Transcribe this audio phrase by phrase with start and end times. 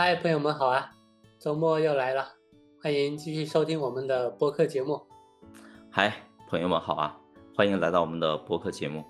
[0.00, 0.92] 嗨，朋友们好啊！
[1.40, 2.24] 周末又来了，
[2.80, 5.02] 欢迎继续收听我们的播客节目。
[5.90, 6.14] 嗨，
[6.48, 7.18] 朋友们好啊！
[7.56, 9.02] 欢迎来到我们的播客节目。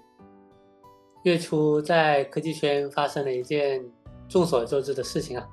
[1.24, 3.84] 月初在科技圈发生了一件
[4.30, 5.46] 众所周知的事情啊，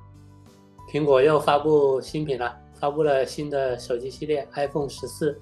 [0.90, 5.38] 苹果又发布新品了，发布了新的手机系列 iPhone 十四，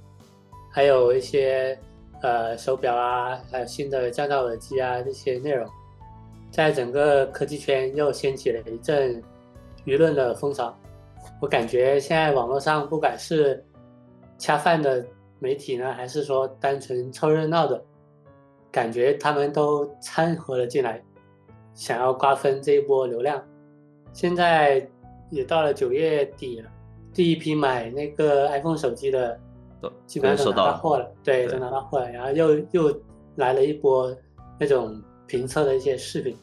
[0.71, 1.80] 还有一些
[2.23, 5.70] 呃手表啊，还有新的降噪耳机啊这些内容，
[6.49, 9.23] 在整个科技圈又掀起了一阵。
[9.86, 10.73] 舆论的风潮，
[11.42, 13.64] 我感觉现在网络上不管是
[14.38, 15.06] 恰饭的
[15.40, 17.84] 媒体呢，还是说单纯凑热闹的，
[18.72, 21.04] 感觉他们都掺和了进来，
[21.73, 23.44] 想要瓜分这一波流量。
[24.14, 24.88] 现在
[25.30, 26.70] 也到了九月底了，
[27.14, 29.38] 第一批买那个 iPhone 手机的
[29.81, 32.09] 都基本上都拿到货了，对，都拿到货了。
[32.09, 33.02] 然后又又
[33.36, 34.16] 来了一波
[34.58, 36.38] 那种评测的一些视频，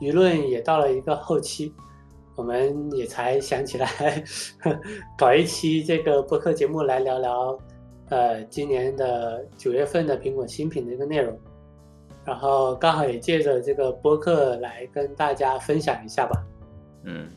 [0.00, 1.74] 舆论也到了一个后期。
[2.34, 4.24] 我们也才想起来
[5.18, 7.58] 搞一期这个播客节目来聊聊，
[8.08, 11.38] 呃，今年的九月份的苹果新品的一个内容，
[12.24, 16.42] 然后刚好也借着这个播客来跟大家分享一下吧。
[17.04, 17.28] 嗯，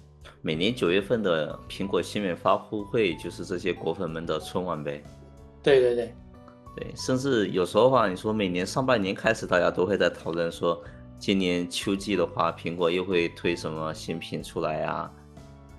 [0.41, 5.03] 每年九月份的苹果新品发布会就是这些果粉们的春晚呗。
[5.61, 6.13] 对对对，
[6.77, 10.81] 对，甚至有时候话，你说每年上半年开始，大家都会在讨论说。
[11.17, 15.11] 今年秋季的话，苹果又会推什么新品出来呀？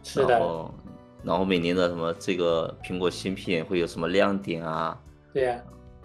[0.03, 0.39] 是的。
[0.39, 0.75] 然后，
[1.23, 4.99] 然后每年的什么这个苹果新品会有什么亮点啊？
[5.33, 5.61] 对呀。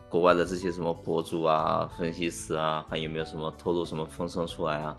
[0.10, 4.98] 国外的这些什么博主啊、分析师啊，还有没有什么透露什么风声出来啊？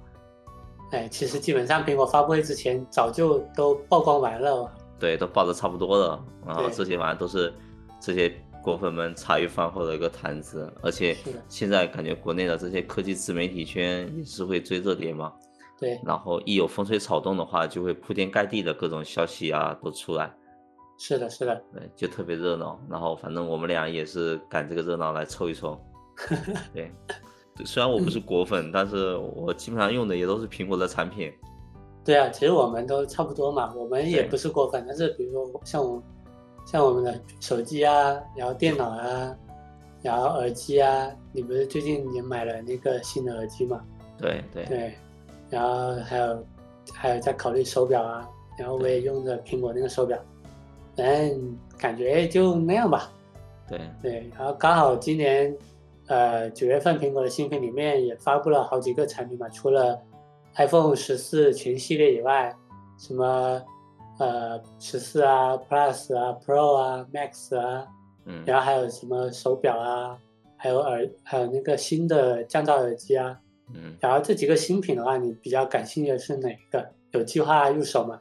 [0.91, 4.73] 哎，其实基本上苹果发布会之前早就都曝光完了。
[4.99, 6.25] 对，都报的差不多了。
[6.47, 7.53] 然后这些反正都是
[8.01, 8.35] 这些。
[8.63, 11.17] 果粉们茶余饭后的一个谈资，而且
[11.49, 15.33] 现在感觉国内的这些科技自媒体圈也是会追热点嘛。
[15.81, 20.33] 对，然后一有风吹草动的话，就会铺天盖地的各种消息啊都出来。
[20.97, 22.81] 是的，是的，对，就特别热闹。
[22.89, 25.77] 然后反正我们俩也是赶这个热闹来凑一凑。
[26.73, 26.93] 对，
[27.65, 31.33] 虽然我不是果粉，但是我基本上用的也都是苹果的产品。
[32.05, 36.01] 对啊，其实我们都差不多嘛，我们也不是果粉，但是比如说像我。
[36.65, 39.37] 像我们的手机啊，然后电脑啊，
[40.01, 43.83] 然后耳机啊，你不是最近也买了那个新的耳机吗？
[44.19, 44.95] 对对对，
[45.51, 46.47] 然后还有
[46.93, 48.29] 还有在考虑手表啊，
[48.59, 50.19] 然后我也用着苹果那个手表，
[50.97, 53.11] 反正感觉就那样吧。
[53.69, 55.55] 对对，然后刚好今年
[56.07, 60.01] 呃九月份苹果的新品里面也发布了好几个产品嘛，除了
[60.55, 62.55] iPhone 十四全系列以外，
[62.99, 63.63] 什么。
[64.19, 67.87] 呃，十四啊，Plus 啊，Pro 啊，Max 啊，
[68.27, 70.17] 嗯，然后还有什么手表啊，
[70.57, 73.37] 还有耳，还有那个新的降噪耳机啊，
[73.75, 76.87] 嗯，然后这几个新品的话，你比较感兴趣的是哪一个？
[77.13, 78.21] 有计划入手吗？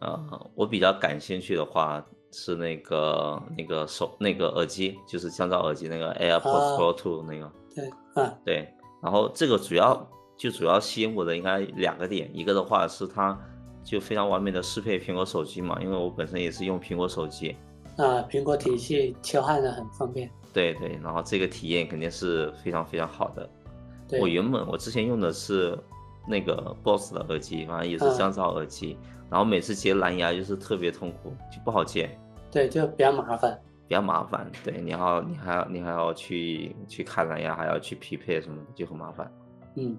[0.00, 7.50] 呃，我比较感兴趣的话是那个那个手那个耳机，就是降噪耳机那个 AirPods Pro Two 那个。
[7.74, 8.68] 对，啊，对，
[9.02, 13.36] 然后这个主要就主要吸引我的应该两个点，一个的话是它。
[13.88, 17.56] 就非常完美的适配苹果手机嘛，因为我本身也是用苹果手机，
[17.96, 20.30] 啊，苹果体系切换的很方便。
[20.52, 23.48] 对对，然后这个体验肯定是非常非常好的。
[24.20, 25.78] 我原本我之前用的是
[26.26, 28.98] 那个 BOSS 的耳机，反正也是降噪耳机，
[29.30, 32.10] 然后每次接蓝牙就是特别痛苦，就不好接。
[32.50, 33.58] 对，就比较麻烦。
[33.86, 39.32] 比较麻烦，对，你要你还要你还要去去看蓝牙，还要去匹配什么的，就很麻烦。
[39.76, 39.96] 嗯。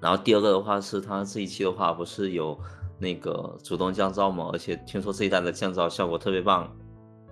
[0.00, 2.58] 然后第二个的话是它这一期的话不是有。
[3.02, 6.72] 那个主动降噪嘛，而且听说这一代的降噪效果特别棒。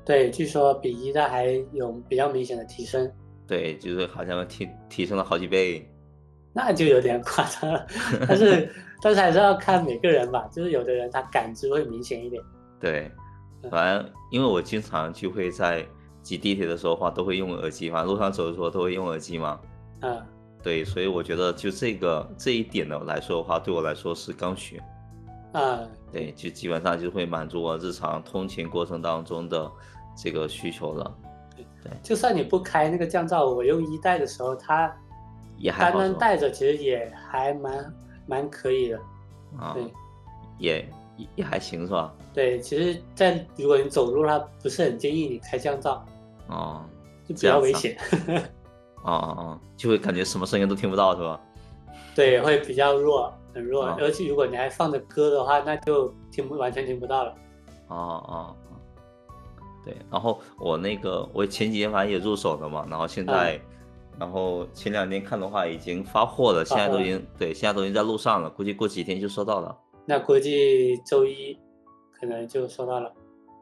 [0.05, 3.09] 对，据说比一代还有比较明显的提升。
[3.47, 5.89] 对，就是好像提提升了好几倍。
[6.53, 7.87] 那就有点夸张了，
[8.27, 12.43] 但是但是还是要看每个人吧，就是有的人他感知会明显一点。
[12.81, 13.09] 对，
[13.71, 15.87] 反正因为我经常就会在
[16.23, 19.61] 挤地铁的时候话都会用耳机，反正路上走的时候都会用耳机嘛。
[20.01, 20.21] 嗯。
[20.63, 24.79] 对，所以我觉得就这个这一点的来说的话，对我来说是刚需。
[25.53, 25.81] 啊，
[26.13, 29.71] 对，就基本上就会满足我日常通勤过程当中的
[30.17, 31.15] 这个需求了。
[31.57, 34.95] 对，就算你不开那个降噪，我用一代的时候，它
[35.59, 37.95] 也还单单带着，其实也还蛮
[38.27, 39.01] 蛮可以的。
[39.59, 39.93] 啊，对，
[40.59, 40.89] 也
[41.35, 42.15] 也还行是吧？
[42.33, 46.01] 对，其实，在如果你走路，它不是很建议你开降噪。
[46.47, 46.85] 哦，
[47.27, 47.97] 就比较危险。
[49.03, 51.41] 哦哦哦，就会感觉什么声音都听不到是吧？
[52.15, 53.33] 对，会比较弱。
[53.55, 57.35] 很弱，而且如果你还放着歌的话，那就听不完全听不到了。
[57.89, 57.97] 哦
[58.29, 58.57] 哦
[59.85, 59.97] 对。
[60.11, 63.61] 然后我那个我前几天反正也入手了嘛，然后现在，
[64.19, 69.77] 然后前两天看的话已经发货了，现在都已经对，现在都已经在路上了，估计过几天就收到了。
[70.07, 71.59] 那估计周一
[72.19, 73.13] 可能就收到了。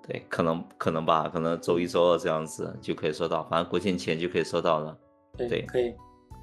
[0.07, 4.97] 对，可能可能吧，可能周一周二这样子就可以收到，反正国庆前就可以收到了。
[5.37, 5.95] 对，可以。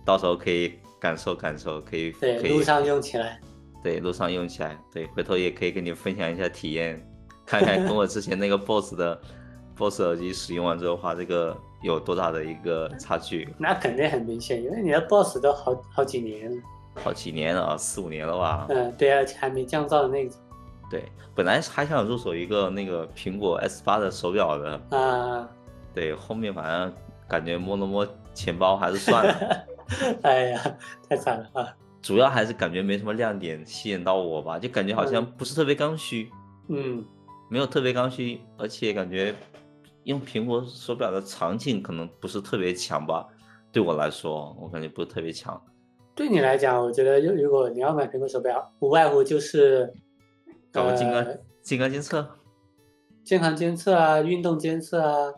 [0.05, 3.39] 到时候可以感受感受，可以对路上用起来。
[3.83, 4.75] 对，路上用起来。
[4.91, 6.99] 对，回头也可以跟你分享一下体验，
[7.45, 9.21] 看看跟我之前那个 BOSS 的
[9.77, 13.47] BOSS 耳机使用完之后话，这个有多大的一个差距。
[13.59, 16.61] 那肯定很明显，因为你的 BOSS 都好好几年了。
[16.95, 18.65] 好几年了啊，四五年了吧？
[18.69, 20.35] 嗯，对，而且还没降噪的那种。
[20.89, 21.03] 对，
[21.35, 25.47] 本来还想入手一个那个苹果 S 八的手表的啊，
[25.93, 26.93] 对，后面反正
[27.27, 29.65] 感觉摸了摸钱包，还是算了。
[30.23, 30.77] 哎呀，
[31.07, 31.75] 太惨了啊！
[32.01, 36.29] 主要还是感觉没什么亮点吸引到我吧，就感觉好像不是特别刚需。
[36.69, 37.03] 嗯，
[37.49, 39.33] 没有特别刚需，而且感觉
[40.03, 43.27] 用苹果手表的场景可能不是特别强吧。
[43.71, 45.61] 对我来说，我感觉不是特别强。
[46.15, 49.93] 对你来讲，我觉得如如果你要买苹果手表，无外乎就是。
[50.71, 51.25] 搞个健康
[51.61, 52.27] 健康监测，
[53.23, 55.33] 健康监测啊，运动监测啊，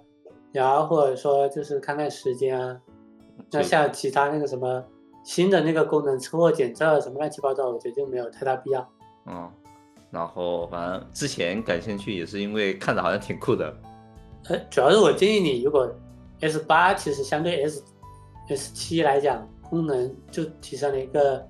[0.52, 2.82] 然后或者说就是看看时间啊。
[3.52, 4.84] 那像其他那个什么
[5.24, 8.90] 新的那个功能，车祸检测什么乱七八糟，我觉得就没有太大必要。
[9.26, 9.52] 嗯，
[10.12, 13.76] 然后反正之前感兴趣也是因为看着好像挺酷的。
[14.50, 15.94] 呃，主要是我建议你，如果
[16.40, 17.84] S 八其实相对 S
[18.48, 21.46] S 七来讲，功能就提升了一个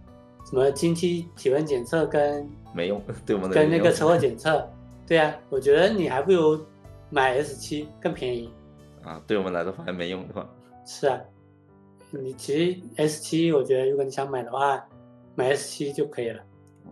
[0.50, 2.50] 什么经期体温检测跟。
[2.74, 4.68] 没用，对我们跟那个车祸 检测，
[5.08, 6.60] 对呀，我觉得你还不如
[7.10, 8.52] 买 S 七更便宜
[9.04, 9.22] 啊。
[9.28, 10.50] 对我们来说反正没用是吧？
[10.86, 11.20] 是啊，
[12.12, 14.84] 你其实 S 七，我觉得如果你想买的话，
[15.36, 16.42] 买 S 七就可以了。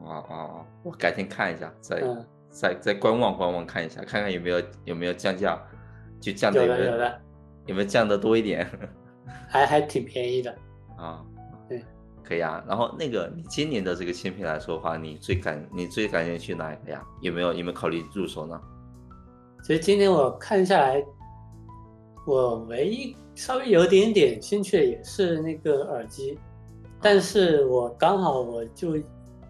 [0.04, 0.66] 哦哦哦！
[0.84, 2.04] 我改天看一下，再
[2.50, 5.58] 再再观望观望看一下，看看有没有有没有降价，
[6.20, 7.22] 就降的有的有的，
[7.68, 8.68] 有没有降的多一点？
[9.48, 10.54] 还还挺便宜的
[10.98, 11.24] 啊。
[11.70, 11.84] 对
[12.24, 17.04] 可以啊，然后那个你今年的这个新品来说的话，你最感你最感兴趣哪一个呀？
[17.22, 18.60] 有没有有没有考虑入手呢？
[19.64, 21.04] 其实今年我看下来，
[22.28, 26.40] 我唯一稍微有点点兴趣的也是那个耳机，
[27.02, 28.98] 但是我刚好我就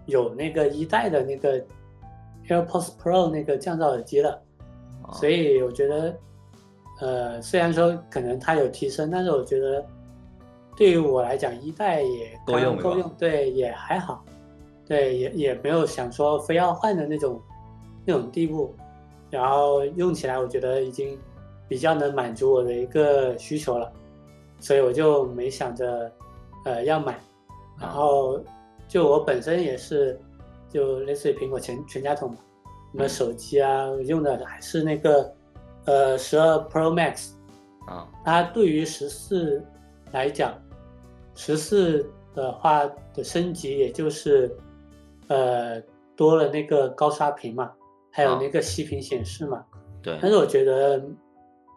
[0.05, 1.63] 有那个一代的那个
[2.49, 4.41] AirPods Pro 那个降噪耳机了，
[5.13, 6.17] 所以我觉得，
[6.99, 9.85] 呃，虽然说可能它有提升，但是我觉得。
[10.77, 14.25] 对于我来讲，一代也够用，够用，对，也还好，
[14.85, 17.41] 对，也也没有想说非要换的那种
[18.03, 18.75] 那种地步，
[19.29, 21.17] 然后用起来我觉得已经
[21.67, 23.91] 比较能满足我的一个需求了，
[24.59, 26.11] 所以我就没想着
[26.65, 27.19] 呃要买，
[27.79, 28.39] 然后
[28.87, 30.19] 就我本身也是
[30.69, 32.37] 就类似于苹果全全家桶嘛，
[32.91, 35.33] 什么手机啊用的还是那个
[35.85, 37.31] 呃十二 Pro Max
[37.87, 39.63] 啊，它对于十四
[40.11, 40.53] 来讲。
[41.37, 44.55] 十四的话的升级，也就是，
[45.27, 45.81] 呃，
[46.15, 47.69] 多了那个高刷屏嘛，
[48.09, 49.61] 还有那个息屏显示嘛。
[50.01, 50.17] 对。
[50.21, 51.03] 但是我觉得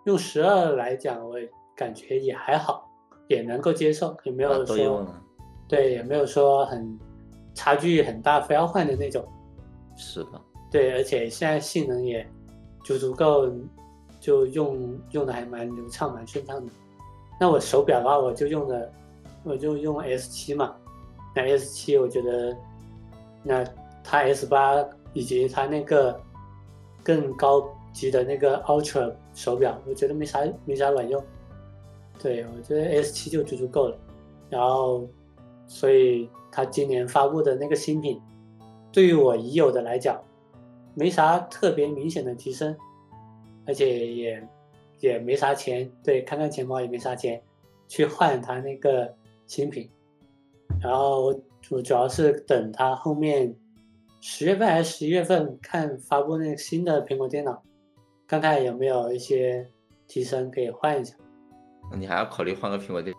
[0.09, 1.37] 用十二来讲，我
[1.77, 2.91] 感觉也还好，
[3.27, 5.07] 也能够接受，也没有说，
[5.69, 6.99] 对，也没有说很
[7.55, 9.23] 差距很大，非要换的那种。
[9.97, 10.41] 是的。
[10.71, 12.27] 对，而且现在性能也
[12.83, 13.53] 足足够，
[14.19, 16.73] 就用用的还蛮流畅，蛮顺畅的。
[17.39, 18.91] 那我手表的话，我就用的。
[19.45, 20.75] 我就用 S 七嘛，
[21.35, 22.57] 那 S 七我觉得，
[23.43, 23.65] 那
[24.03, 26.21] 它 S 八以及它那个
[27.05, 31.23] 更高级的那个 Ultra 手表，我觉得没啥没啥卵用。
[32.19, 33.97] 对我觉得 S 七就足足够了。
[34.51, 35.07] 然后，
[35.69, 38.21] 所以它今年发布的那个新品，
[38.91, 40.21] 对于我已有的来讲，
[40.95, 42.77] 没啥特别明显的提升，
[43.65, 44.49] 而且也
[44.99, 47.41] 也没啥钱，对，看看钱包也没啥钱
[47.87, 49.15] 去换它那个。
[49.49, 49.89] 新品，
[50.79, 53.57] 然后主主要是等它后面
[54.21, 57.63] 十月份还是十一月份看发布那个新的苹果电脑，
[58.29, 59.69] 看看有没有一些
[60.07, 61.17] 提升可以换一下。
[61.97, 63.13] 你还要考虑换个苹果电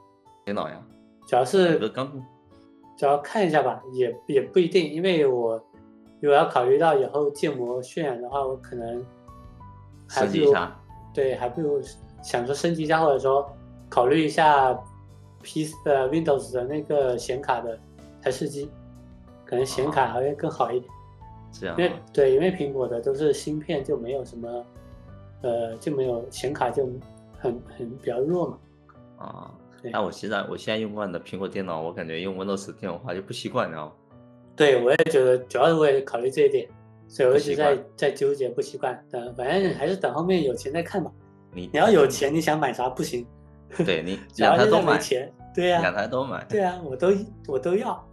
[0.46, 0.82] 电脑呀？
[1.28, 2.10] 主要是刚，
[2.98, 5.62] 主要看一下吧，也也不一定，因为我
[6.22, 9.06] 如果要考虑到以后建模渲染的话，我可能
[10.08, 10.80] 升级一下。
[11.14, 11.82] 对，还不如
[12.24, 13.46] 想说升级一下，或者说
[13.90, 14.80] 考虑一下。
[15.42, 17.80] P 呃 Windows 的那个显卡的
[18.22, 18.70] 台式机，
[19.46, 20.92] 可能显卡还会更好一点。
[21.50, 21.78] 这样。
[21.78, 24.66] 因为对，因为苹果的都是芯片，就没有什么，
[25.42, 26.86] 呃，就没有显卡就
[27.38, 28.58] 很很比较弱嘛。
[29.18, 29.52] 啊。
[29.94, 33.92] 那我现在我现在用惯的苹果电脑，我感觉用 Windows 电脑话就不习惯，然后。
[34.56, 36.68] 对，我也觉得，主要是我也考虑这一点，
[37.08, 39.02] 所以我一直在在纠结不习惯。
[39.10, 41.10] 等反正还是等后面有钱再看吧。
[41.54, 43.26] 你你要有钱，你想买啥不行。
[43.78, 45.00] 对你两台都买，
[45.56, 47.14] 对呀，两台都买，对啊，我都
[47.48, 48.06] 我都要，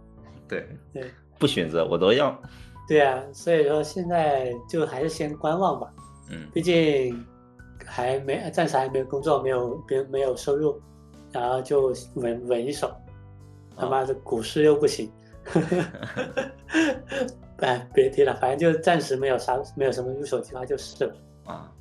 [0.47, 1.03] 对对，
[1.37, 2.39] 不选择我都要，
[2.87, 5.91] 对啊，所以说现在就还是先观望吧。
[6.29, 7.25] 嗯，毕竟
[7.85, 10.79] 还没暂时还没有工作，没有没没有收入，
[11.31, 12.91] 然后就稳稳一手。
[13.79, 15.11] 他妈的股市又不行，
[17.59, 21.15] 哎，别提了，反正就暂时没有啥，没有什么入手计划就是了。
[21.45, 21.71] 啊，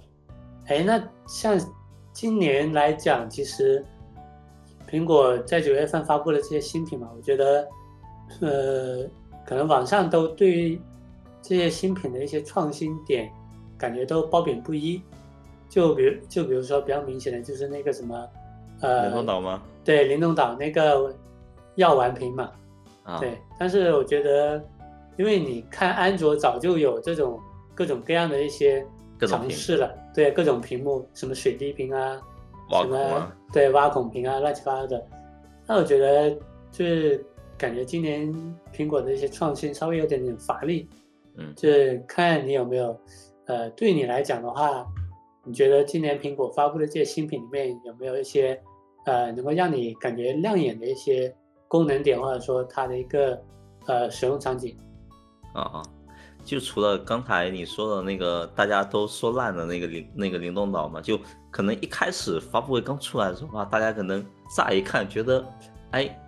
[0.66, 1.58] 哎，那像
[2.12, 3.82] 今年来讲，其实
[4.86, 7.66] 苹果在九月份发布的这些新品嘛，我觉得，
[8.42, 9.08] 呃，
[9.46, 10.78] 可能网上都对于
[11.40, 13.32] 这些新品的一些创新点，
[13.78, 15.00] 感觉都褒贬不一。
[15.68, 18.28] 就比如，就比如说比较明显的就是那个什么，
[18.80, 19.62] 呃，灵动岛吗？
[19.84, 21.14] 对，灵动岛那个
[21.74, 22.52] 药丸屏嘛。
[23.02, 24.62] 啊，对，但是我觉得，
[25.16, 27.38] 因为你看安卓早就有这种
[27.74, 28.84] 各种各样的一些
[29.20, 32.20] 尝试了，对，各种屏幕，什么水滴屏啊，
[32.70, 35.06] 什么挖孔啊，对挖孔屏啊，乱七八糟的。
[35.66, 36.30] 那我觉得
[36.70, 37.24] 就是
[37.56, 38.32] 感觉今年
[38.72, 40.88] 苹果的一些创新稍微有点点乏力，
[41.36, 42.98] 嗯就是看你有没有，
[43.46, 44.86] 呃，对你来讲的话，
[45.44, 48.60] 你觉得今年苹果发布的这些新品里面有没有一些，
[49.04, 51.34] 呃，能够让你感觉亮眼的一些
[51.68, 53.40] 功能点，或者说它的一个
[53.86, 54.76] 呃使用场景？
[55.52, 55.82] 啊啊，
[56.44, 61.18] 就除了刚才你说的那个大家都说烂的那个灵那个灵动岛嘛，就
[61.50, 64.24] 可能一开始发布会刚出来的时候啊，大家可能
[64.56, 65.44] 乍一看觉得，
[65.92, 66.18] 哎，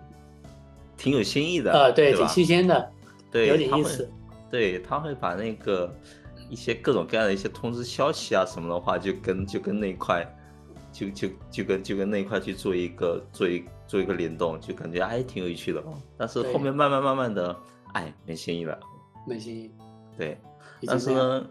[0.97, 2.27] 挺有新意的，呃，对，挺？
[2.27, 2.91] 新鲜的，
[3.29, 4.09] 对，有点意思。
[4.49, 5.93] 对，他会把那个
[6.49, 10.25] 一些各种各样的一些通知消息啊什么的话，就跟就跟那一块，
[10.91, 15.93] 就就就跟就跟那一块去做一个做一做一个联动，就感觉哎挺有趣的哦。
[16.17, 17.55] 但是后面慢慢慢慢的，
[17.93, 18.77] 哎没新意了。
[19.27, 19.71] 没新意。
[20.17, 20.37] 对，
[20.85, 21.45] 但是，呢，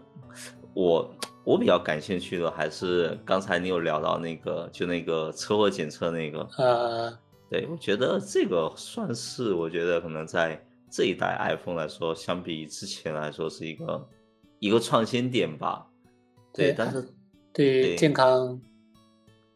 [0.73, 1.09] 我
[1.43, 7.17] 我比较感兴趣的还是刚才你有聊到那个，就那个车祸检测那个，呃，
[7.49, 14.07] 对我觉得这个算是我觉得可能在这一代 iPhone 来说，相比之前来说是一个
[14.59, 15.87] 一个创新点吧。
[16.53, 17.01] 对，对但是
[17.53, 18.59] 对于对健康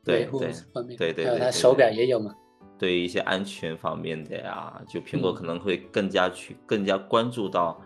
[0.06, 2.34] 维护对对方面，对对手表也有嘛。
[2.78, 7.80] 对于一些安全方面的呀，就苹果嗯可能会更加去更加关注到，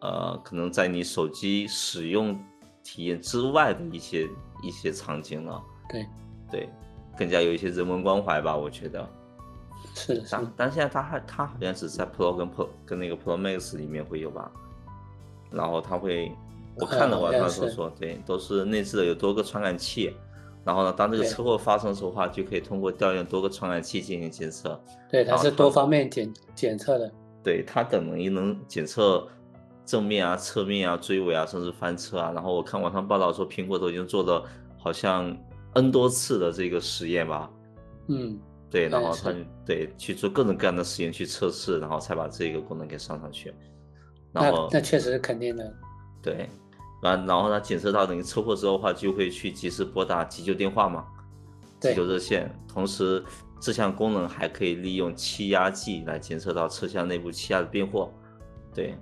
[0.00, 2.38] 呃，可能在你手机使用
[2.84, 4.28] 体验之外的一些
[4.62, 5.60] 一些场景了。
[5.88, 6.06] 对，
[6.50, 6.68] 对，
[7.18, 9.08] 更加有一些人文关怀吧，我觉得。
[9.94, 14.50] 是的，是但，但现在它还它好像只在 Pro 跟 Pro 跟那个 Pro Max 里面会有吧，
[15.50, 16.30] 然后它会，
[16.78, 20.14] 我看了呃网上好像是说说，对，都是内置的有多个传感器，
[20.64, 24.78] 然后呢，当这个车祸发生的时候的话，就可以通过调用多个传感器进行监测，
[25.10, 27.10] 对，它是多方面检检测的。
[27.42, 29.26] 对，它等于能检测
[29.84, 32.32] 正面啊、侧面啊、追尾啊，甚至翻车啊。
[32.32, 34.44] 然后我看网上报道说，苹果都已经做了
[34.76, 35.36] 好像
[35.74, 37.48] N 多次的这个实验吧，
[38.08, 38.36] 嗯，
[38.68, 43.54] 对，然后它是对去做各种各样的实验去测试，然后才把这个功能给上上去。
[44.32, 45.72] 然那后那确实是肯定的。
[46.20, 46.50] 对，
[47.02, 51.04] 然然后它检测到等于车祸之后的话，就会去及时拨打急救电话嘛，
[51.80, 52.50] 急救热线。
[52.66, 53.22] 同时，
[53.60, 58.08] 这项功能还可以利用气压计来检测到车厢内部气压的变化。
[58.74, 58.94] 对，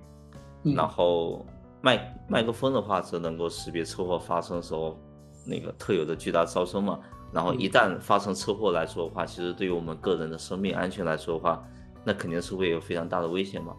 [0.62, 1.44] 嗯然后
[1.80, 4.98] 麦麦克风的话，则能够识别车祸发生时候
[5.46, 6.98] 那个特有的巨大噪声嘛。
[7.32, 11.62] 然后一嗯旦发生车祸来说的话，其实对于我们个人的生命安全来说的话，
[12.04, 13.74] 那肯定是会有非常大的危险嘛。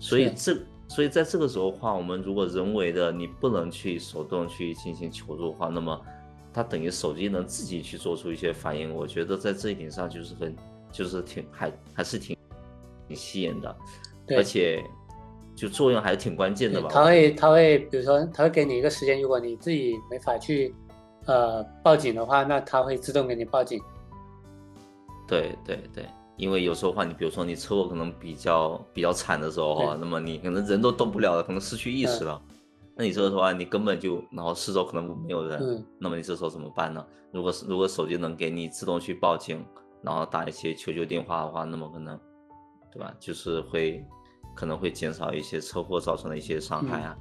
[0.00, 0.56] 所以这
[0.88, 6.00] 所以在这个时候的话，我们如果人为的你不能去手动去进行求助的话，那么
[6.52, 8.94] 它等于手机能自己去做出一些反应。
[8.94, 10.56] 我觉得在这一点上就是很
[10.92, 12.36] 就是挺还还是挺
[13.08, 13.76] 挺吸引的，
[14.26, 14.82] 对而且
[15.54, 16.88] 就作用还是挺关键的吧。
[16.90, 20.74] 它会它会比如说它会给你一个时间，如果你自己没法去
[21.26, 23.82] 呃报警的话，那它会自动给你报警。
[25.26, 32.42] 对对对，因为有时候话，你比如说你车祸可能比较比较惨的时候哈，那么你可能人都动不了了，可能失去意识嗯了。
[32.94, 37.04] 那你这个时候啊，你根本就，然后四周可能没有人，嗯那么你这时候怎么办呢？
[37.32, 39.64] 如果是如果手机能给你自动去报警，
[40.02, 42.18] 然后打一些求救电话的话，那么可能，
[42.92, 43.12] 对吧？
[43.20, 44.02] 就是会
[44.54, 47.16] 可能会减少一些车祸造成的一些伤害啊。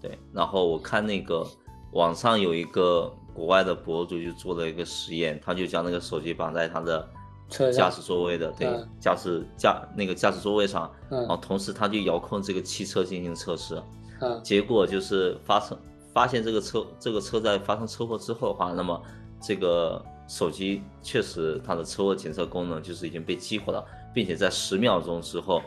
[0.00, 1.46] 对，然后我看那个
[1.92, 7.06] 网上有一个国外的博主就做了一个实验，他就将那个手机绑在他的
[7.48, 8.88] 驾驶座位的，对，嗯。
[8.98, 11.20] 驾驶驾那个驾驶座位上，嗯。
[11.20, 13.80] 然后嗯同时他就遥控这个汽车进行测试，
[14.20, 14.40] 嗯。
[14.42, 15.76] 结果就是发生
[16.12, 19.00] 发现这个车这个车在发生车祸之后的话，那么
[19.40, 25.60] 这个手机确实它的车祸检测功能就是已经被激活了，并且在十秒钟之后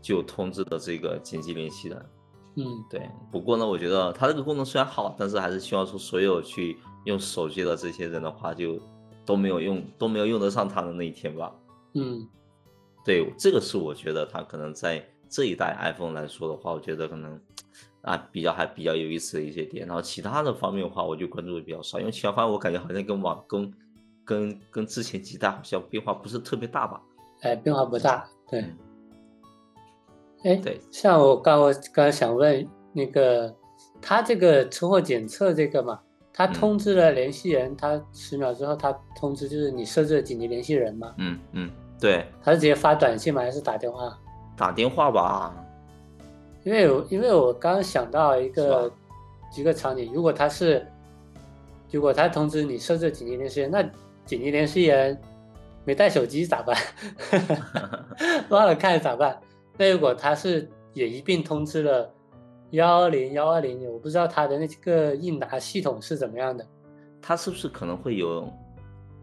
[0.00, 2.06] 就通知了这个紧急联系人。
[2.56, 2.64] 嗯。
[2.88, 8.78] 对，不过呢，我觉得它这个功能虽然好，但是还是希望说所有去用手机的这些人的话，就
[9.24, 11.54] 都没有用都没有用得上它的那一天吧。
[11.94, 12.26] 嗯
[13.04, 17.40] 对，这个是我觉得它可能在这一代 iPhone 来说的话，我觉得可能
[18.02, 19.86] 啊比较还比较有意思的一些点。
[19.86, 23.72] 然后其他的方面的话，我就关注的比较少，因为其他方面我感觉好像跟网跟
[24.24, 27.02] 跟跟之前几代好像变化不是特别大吧？
[27.42, 28.60] 哎，变化不大，对。
[28.60, 28.78] 嗯
[30.44, 33.54] 哎，对，像我刚我刚刚想问那个，
[34.02, 35.98] 它这个车祸检测这个嘛，
[36.36, 43.40] 他嗯通知了联系人，他十秒之后他通知就是你设置了紧急联系人嘛，嗯嗯，对，他是直接发短信吗？
[43.40, 44.18] 还是打电话？
[44.56, 45.54] 打电话吧，
[46.64, 48.94] 因为我因为我刚刚想到一个吧
[49.56, 50.84] 一个场景，如果他是
[51.90, 53.82] 如果他通知你设置紧急联系人，那
[54.26, 55.16] 紧急联系人
[55.84, 56.76] 没带手机咋办？
[58.50, 59.38] 忘了看咋办？
[59.76, 62.12] 那如果他是也一并通知了
[62.70, 66.66] 幺二零幺二零，我不知道他的那个应答系统是怎么样的。
[67.22, 68.46] 它是不是可能会有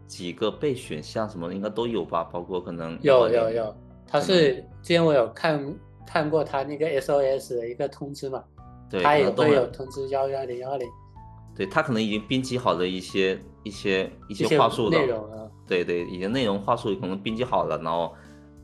[0.06, 2.24] 几个备选项什么的，应该都有吧？
[2.24, 8.42] 包括可能有有有，他是之前我有看看过他那个 SOS 的一个通知嘛，
[8.90, 10.88] 对，他也都有通知幺幺零幺零
[11.54, 15.50] 对他可能已经编辑好的一些一些一些话术的内容了。
[15.66, 18.12] 对对，已经内容话术可能编辑好了，然后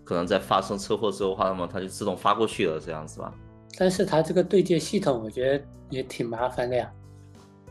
[0.05, 3.33] 可能在发生车祸之后的话，那么它就自动发过去了，这样子吧？
[3.77, 6.91] 但是它这个对接系统，我觉得也挺麻烦的呀，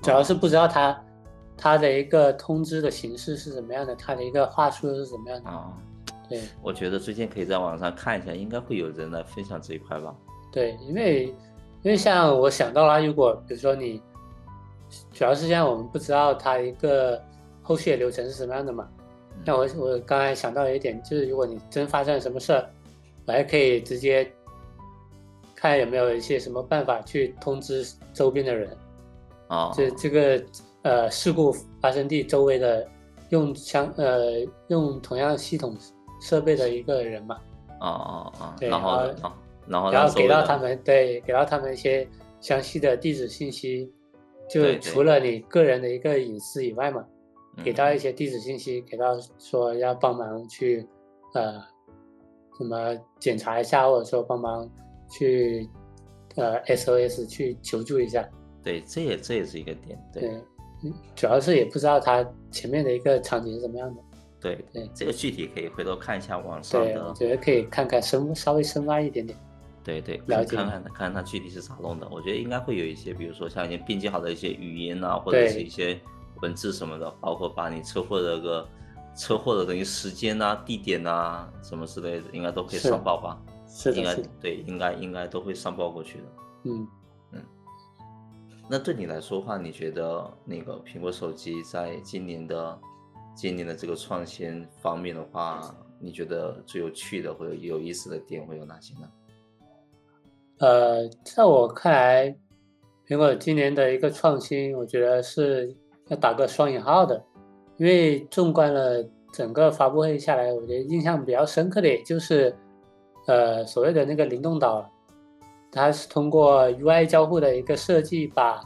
[0.01, 1.03] 主要是不知道它
[1.57, 5.49] 它的一个通知的形式是怎么样的，它的一个话术是怎么样的。
[5.49, 5.73] 啊，
[6.29, 10.15] 对我觉得最近可以在网上看一下，应该会有人来分享这一块吧？
[10.51, 11.25] 对，因为
[11.81, 14.01] 因为像我想到了，如果比如说你，
[15.11, 17.21] 主要是像我们不知道它一个
[17.61, 18.87] 后续的流程是什么样的嘛。
[18.91, 19.03] 嗯
[19.45, 22.67] 那我我刚才想到一点，就是如果你真发生了什么事儿，
[23.27, 24.29] 我还可以直接
[25.59, 27.83] 看有没有一些什么办法去通知
[28.13, 28.69] 周边的人。
[29.47, 30.43] 啊，这这个
[30.83, 32.85] 呃事故发生地周围的
[33.29, 35.75] 用相呃用同样系统
[36.21, 37.37] 设备的一个人嘛，
[37.79, 38.97] 啊啊啊，对然后
[39.65, 42.05] 然后啊，然后给到他们对给到他们一些
[42.41, 43.89] 详细的地址信息，
[44.49, 47.05] 就除了你个人的一个隐私以外嘛，
[47.63, 50.85] 给嗯到一些地址信息，给到说要帮忙去
[51.33, 51.53] 呃
[52.57, 54.69] 什么检查一下，或者说帮忙
[55.09, 55.69] 去
[56.35, 58.27] 呃 SOS 去求助一下。
[58.63, 60.29] 对，这也这也是一个点，对
[61.15, 64.01] 主要是也不知道他前面的一个场景是怎么样的。
[64.39, 69.37] 对对这个具体可以回头看一下网上对，我，觉得可以看看深稍微深挖一点点。
[69.83, 72.07] 对对，了解看看看看看它具体是咋弄的。
[72.11, 75.99] 我觉得应该会有一些，比如说像一些编辑好的一些语音啊，或者是一些
[76.41, 78.69] 文字什么的，包括把你车祸的个
[79.15, 83.41] 车祸的等于时间啊、地点啊什么之类的，应该都可以上报吧？
[83.77, 86.23] 是的，应该，对，应该应该都会上报过去的。
[86.63, 86.87] 嗯。
[88.69, 92.77] 那对你来说的话，你觉得那个苹果手机在今年的
[93.33, 99.09] 今年的这个创新方面的话，你觉得最有趣的或者有意思的点会有哪些呢？
[100.57, 102.37] 呃，在我看来，
[103.07, 105.73] 苹果今年的一个创新，我觉得是
[106.09, 107.23] 要打个双引号的，
[107.77, 112.53] 因为纵观了整个发布会下来，我觉得印象比较深刻的也就是，
[113.27, 114.89] 呃，所谓的那个灵动岛，
[115.71, 118.61] 它是通过 UI 交互的一个设计，把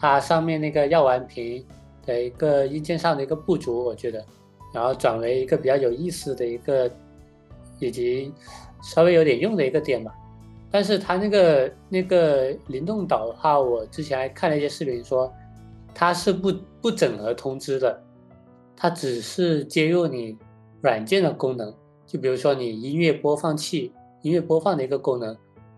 [0.00, 1.64] 它上面那个药丸屏
[2.04, 4.24] 的一个硬件上的一个不足，我觉得，
[4.72, 6.90] 然后转为一个比较有意思的一个，
[7.78, 8.32] 以及
[8.82, 10.12] 稍微有点用的一个点吧。
[10.70, 15.32] 但是它那个那个灵动岛的话，我之前还看了一些视频说，
[15.94, 18.02] 它是不不整合通知的，
[18.74, 20.36] 它只是接入你
[20.80, 21.74] 软件的功能，
[22.06, 25.36] 就比如说你音乐播放器音乐播放的一个功能，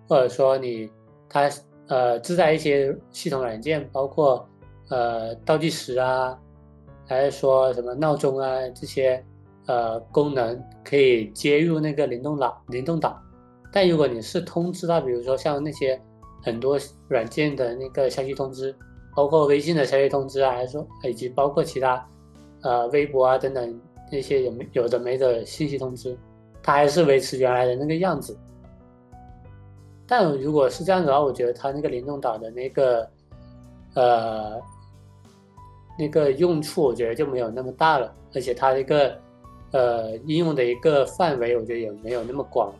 [0.08, 0.90] 或者说你
[1.28, 1.50] 它
[1.88, 4.48] 呃自带一些系统软件，包括
[4.88, 6.38] 呃倒计时啊，
[7.06, 9.22] 还是说什么闹钟啊这些
[9.66, 13.20] 呃功能可以接入那个灵动岛灵动岛。
[13.72, 16.00] 但如果你是通知到，比如说像那些
[16.42, 18.74] 很多软件的那个消息通知，
[19.14, 22.04] 包括微信的消息通知啊，还是说以及包括其他
[22.62, 26.18] 呃微博啊等等那些有没有的没的信息通知，
[26.62, 28.36] 它还是维持原来的那个样子。
[30.06, 33.08] 但如果是这样子的话，我觉得它那个灵动岛的那个
[33.94, 34.60] 呃
[35.98, 39.16] 那个用处，我觉得就没有那么大了，而且它一个
[39.70, 42.72] 呃应用的一个范围，我觉得也没有那么广。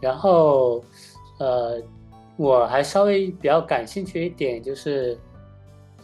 [0.00, 0.82] 然后，
[1.38, 1.82] 呃，
[2.36, 5.18] 我还稍微比较感兴趣一点就是，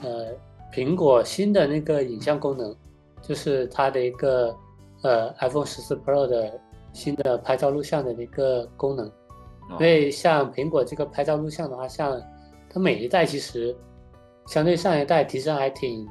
[0.03, 0.29] 呃，
[0.73, 2.75] 苹果新的那个影像功能，
[3.21, 4.55] 就是它的一个
[5.03, 6.61] 呃 iPhone 十四 Pro 的
[6.93, 9.07] 新的拍照录像的一个功能。
[9.07, 9.13] 哦
[9.73, 12.21] 因为像苹果这个拍照录像的话，像
[12.69, 13.75] 它每一代其实
[14.47, 16.07] 相对上一代提升还挺，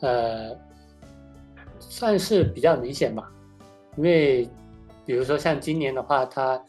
[0.00, 0.56] 呃，
[1.78, 3.30] 算是比较明显吧。
[3.96, 4.48] 因为
[5.04, 6.60] 比如说像今年的话，它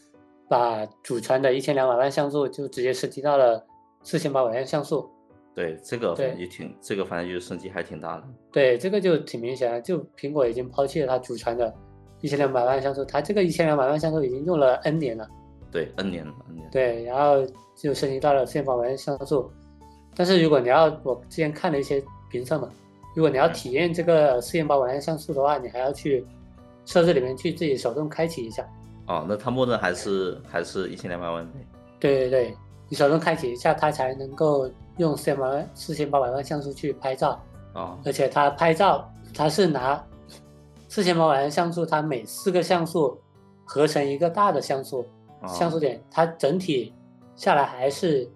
[0.50, 3.65] 把祖传的一千两百万像素就直接升级到了
[4.04, 5.10] 四千八百万像素。
[5.56, 8.24] 对，这个对也挺，这个反正就是升级还挺大的。
[8.52, 11.74] 对，这个就挺明显的，就苹果已经抛弃了它祖传的
[12.20, 15.26] 一千两百万像素，它这个一千两百万像素已经用了 N 年了。
[15.72, 16.70] 对，N 年了，N 年。
[16.70, 19.50] 对，然后就升级到了四千八百万像素。
[20.13, 22.70] 但是如果你要，我之前看了一些评测嘛，
[23.15, 26.26] 如果你要体验这个四千八百万像素的话，你还要去
[26.86, 28.65] 设置里面去自己手动开启一下。
[29.08, 31.60] 哦，那它默认还是还是一千两百万倍。
[32.00, 32.58] 对对对，
[32.89, 37.39] 你手动开启一下，它才能够用四千八万四千八百万像素去拍照。
[37.73, 40.01] 啊，而且它拍照，它是拿
[40.88, 43.19] 四千八百万像素，它每四个像素
[43.65, 45.05] 合成一个大的像素，
[45.41, 46.93] 哦像素点，它整体
[47.36, 48.31] 下来还是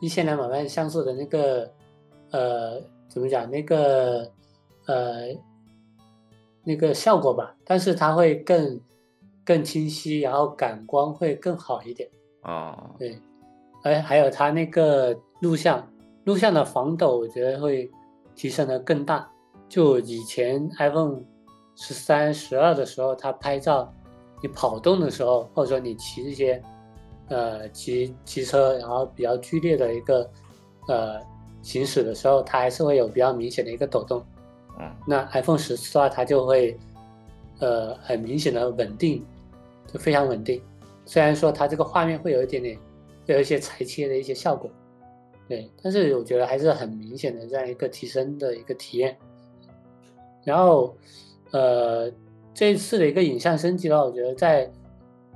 [0.00, 1.68] 一千两百万像素的那个，
[2.30, 3.50] 呃，怎么讲？
[3.50, 4.30] 那个
[4.86, 5.26] 呃，
[6.62, 8.80] 那个效果吧，但是它会更
[9.44, 12.08] 更清晰，然后感光会更好一点。
[12.42, 13.20] 哦，对，
[13.82, 15.86] 而还有它那个录像，
[16.24, 17.90] 录像的防抖，我觉得会
[18.34, 19.28] 提升的更大。
[19.68, 21.20] 就以前 iPhone
[21.76, 23.92] 十三、十二的时候，它拍照，
[24.42, 26.62] 你跑动的时候，或者说你骑一些，
[27.28, 30.30] 呃，骑骑车，然后比较剧烈的一个，
[30.88, 31.20] 呃，
[31.62, 34.24] 行驶的时候，它还是会有比较明显的一个抖动。
[34.80, 36.76] 嗯，那 iPhone 十四的话，它就会，
[37.60, 39.24] 呃，很明显的稳定，
[39.92, 40.62] 就非常稳定。
[41.04, 42.78] 虽然说它这个画面会有一点点，
[43.26, 44.70] 有一些裁切的一些效果，
[45.48, 49.16] 对，但是我觉得还是很明显的这样一个提升的一个体验。
[50.44, 50.94] 然后，
[51.52, 52.12] 呃，
[52.52, 54.70] 这一次的一个影像升级的话，我觉得在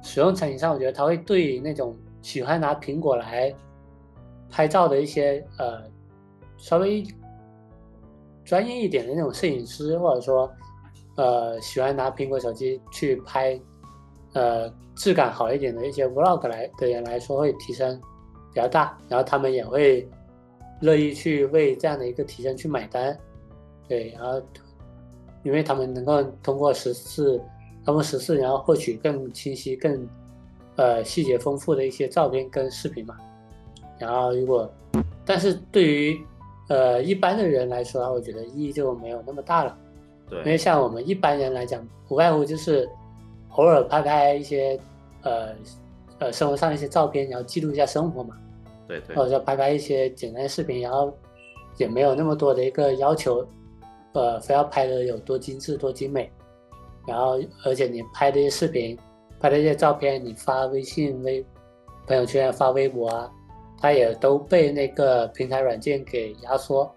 [0.02, 3.54] 使用场景上，我觉得它会对那种喜欢拿苹果来
[4.50, 5.82] 拍照的一些呃
[6.58, 7.02] 稍微
[8.44, 10.50] 专业一点的那种摄影师，或者说
[11.16, 13.58] 呃喜欢拿苹果手机去拍
[14.34, 17.98] 呃质感好一点的一些 vlog 来的人来说，会提升
[18.52, 20.06] 比较大，然后他们也会
[20.80, 23.16] 乐意去为这样的一个提升去买单，
[23.88, 24.40] 对，然后
[25.42, 27.40] 因为他们能够通过十四，
[27.84, 30.08] 他们十四，然后获取更清晰、更
[30.76, 33.16] 呃细节丰富的一些照片跟视频嘛，
[33.98, 34.70] 然后如果，
[35.24, 36.20] 但是对于
[36.68, 39.76] 呃一般的人来说，我觉得意义就没有那么大了。
[40.28, 42.88] 对因为，像我们一般人来讲，不外乎就是
[43.50, 44.80] 偶尔拍拍一些
[45.22, 45.54] 呃
[46.22, 48.36] 呃生活上的一些照片，然后记录一下生活嘛，
[48.86, 49.16] 对对。
[49.16, 51.12] 或者说拍拍一些简单的视频，然后
[51.78, 53.44] 也没有那么多的一个要求，
[54.12, 56.30] 呃，非要拍的有多精致多精美，
[57.08, 58.96] 然后而且你拍的一些视频、
[59.40, 61.44] 拍的一些照片，你发微信、微
[62.06, 63.28] 朋友圈、发微博啊，
[63.80, 66.88] 它也都被那个平台软件给压缩，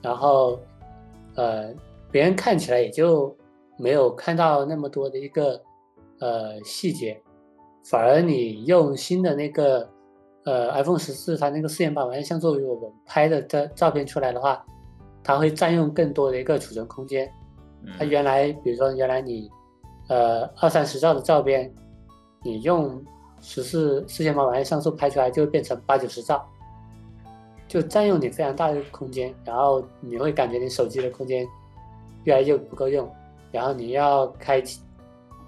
[0.00, 0.60] 然后
[1.34, 1.74] 呃，
[2.12, 3.36] 别人看起来也就
[3.76, 5.60] 没有看到那么多的一个
[6.20, 7.20] 呃细节，
[7.90, 9.88] 反而你用新的那个
[10.44, 14.62] 呃 iPhone 十四它那个四千八百万像素，如果我们拍的照照片出来的话，
[15.24, 17.30] 它会占用更多的一个储存空间。
[17.98, 19.48] 它嗯原来比如说原来你
[20.08, 21.72] 呃二三十兆的照片，
[22.42, 23.02] 你用
[23.40, 26.44] 十四四千八百万像素拍出来就会变成八九十兆，
[27.66, 31.46] 就占用你非常大的空间，然后你会感觉你手机的空间
[32.24, 33.08] 越来越不够用，
[33.50, 34.82] 然后你要开启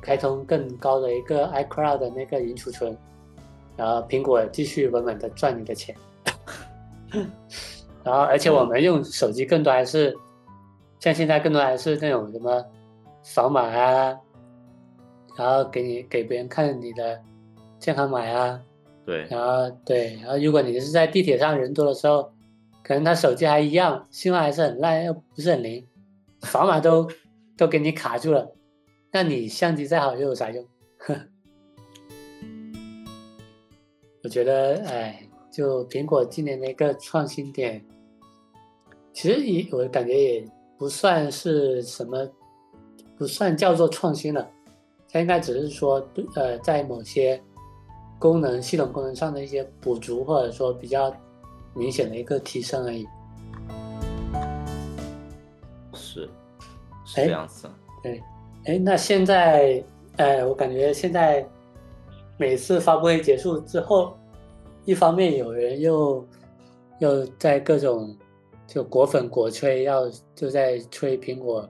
[0.01, 2.97] 开通更高的一个 iCloud 的那个云储存，
[3.77, 5.95] 然后苹果继续稳稳的赚你的钱，
[8.03, 10.17] 然后而且我们用手机更多还是
[10.99, 12.65] 像现在更多还是那种什么
[13.23, 14.19] 扫码啊，
[15.37, 17.21] 然后给你给别人看你的
[17.79, 18.61] 健康码啊，
[19.05, 19.27] 对。
[19.31, 22.33] 然后对，然后如果你是在地铁上人多的时候，
[22.83, 25.87] 可能他手机还一样，信号还是很烂，又不是很灵，
[26.43, 27.09] 扫码都
[27.57, 28.51] 都给你卡住了，
[29.13, 30.65] 那你相机再好又有啥用？
[34.23, 37.85] 我觉得，哎，就苹果今年的一个创新点，
[39.13, 42.29] 其实也我感觉也不算是什么，
[43.17, 44.49] 不算叫做创新了，
[45.09, 47.43] 它应该只是说，呃，在某些
[48.19, 51.11] 功能、系统功能上的一些补足，或者说比较
[51.75, 53.07] 明显的一个提升而已。
[55.95, 56.29] 是
[57.07, 57.69] 是哎这样子。
[58.03, 58.23] 对，
[58.67, 59.83] 哎，那现在，
[60.17, 61.47] 哎，我感觉现在
[62.37, 64.15] 每次发布会结束之后，
[64.85, 66.27] 一方面有人又
[66.99, 68.15] 又在各种
[68.67, 71.69] 就果粉果吹，要就在吹苹果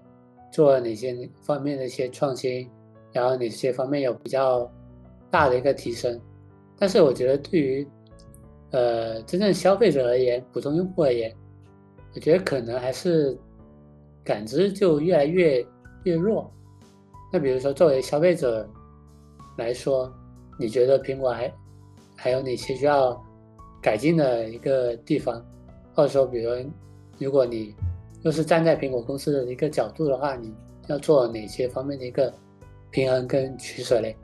[0.51, 2.69] 做哪些方面的一些创新，
[3.13, 4.69] 然后哪些方面有比较
[5.31, 6.21] 大的一个提升。
[6.77, 7.87] 但是我觉得对于
[8.73, 11.33] 呃真正消费者而言，普通用户而言，
[12.15, 13.39] 我觉得可能还是
[14.25, 15.65] 感知就越来越
[16.03, 16.51] 越弱。
[17.33, 18.69] 那比如说作为消费者
[19.57, 20.13] 来说，
[20.59, 21.53] 你觉得苹果还
[22.17, 23.19] 还有哪些需要
[23.81, 25.45] 改进的一个地方？
[25.95, 26.51] 或者说，比如
[27.19, 27.75] 如果你
[28.23, 30.55] 又是站在苹果公司的一个角度的话，你
[30.89, 32.33] 要做哪些方面的一个
[32.91, 34.17] 平衡跟取舍嘞？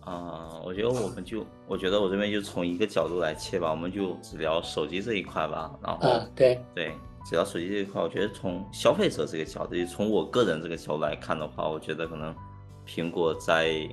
[0.00, 5.74] 啊，我觉得我们就，我觉得我这边就从一个角度来切吧，我们就只聊手机这一块吧。
[5.82, 6.92] 然后，啊对对，
[7.24, 12.34] 只要手机这一块，我觉得从消费者这个角度，就从我个人这个角度来看的话，我觉得可能
[12.86, 13.88] 苹果在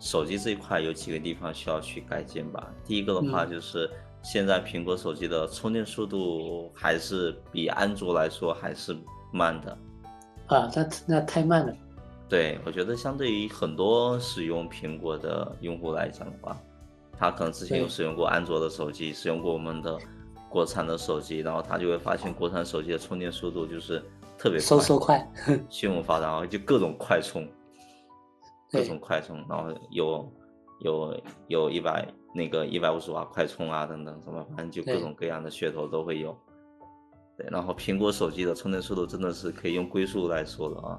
[0.00, 2.72] 手机这一块有几个地方需要去改进吧。
[2.84, 3.88] 第一个的话就是
[4.22, 8.96] 现在苹果手机的充电速度还是比安卓来说还是
[9.32, 9.78] 慢的。
[10.46, 11.72] 啊，那那太慢了。
[12.28, 16.58] 对，我觉得相对于很多使用苹果的用户来讲的话，
[17.16, 19.96] 他可能之前有使用过安卓的手机，使用过我们的
[20.56, 24.02] 国产的手机，然后他就会发现国产手机的充电速度就是
[24.38, 25.30] 特别嗖嗖快，
[25.68, 27.46] 迅猛发达，就各种快充，
[28.72, 30.32] 各种快充，然后有
[30.80, 36.34] 有有一百那个一百五十瓦快充啊等等什么，反正就各种各样的噱头都会有。
[37.36, 40.98] 对，然后苹果手机的充电速度真的是可以用龟速来说的啊。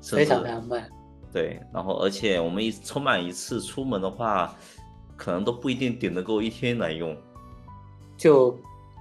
[0.00, 0.88] 非常非常慢，
[1.32, 4.54] 对，然后而且我们一充满一次出门的话，
[5.16, 7.16] 可能都不一定顶得够一天来用，
[8.16, 8.56] 就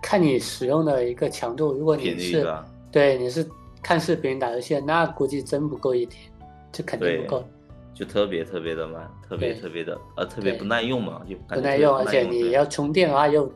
[0.06, 1.74] 看你使用的一个强度。
[1.74, 2.48] 如果你是
[2.92, 3.44] 对你是
[3.82, 6.32] 看视频打游戏，那估计真不够一天，
[6.72, 7.44] 这肯定不够，
[7.92, 13.48] 就特别特别的慢，特别特别的呃特别不耐用嘛，就不耐用，而且你要充电的话又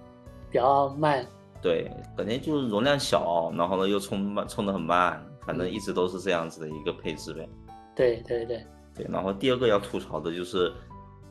[0.49, 1.23] 比较慢，
[1.62, 5.23] 对，感觉就是容量小，然后呢又充慢，充的很慢。
[5.45, 7.47] 反正一直都是这样子的一个配置呗。
[7.95, 10.71] 对对对对，然后第二个要吐槽的就是，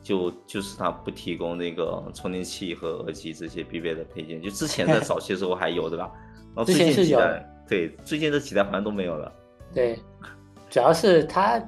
[0.01, 4.41] 就就是它不提供那个充电器和耳机这些必备的配件。
[4.41, 6.11] 就之前在早期的时候还有，对吧？
[6.55, 9.31] 然后最近几代，对，最近这几代好像都没有了。
[9.73, 9.99] 对，
[10.69, 11.61] 主要是它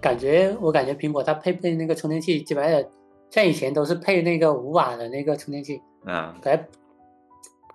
[0.00, 2.84] 感觉，我感觉苹果它配备那个充电器，基本上
[3.30, 6.68] 像以前都是配那个五瓦的那个充电器，啊，感觉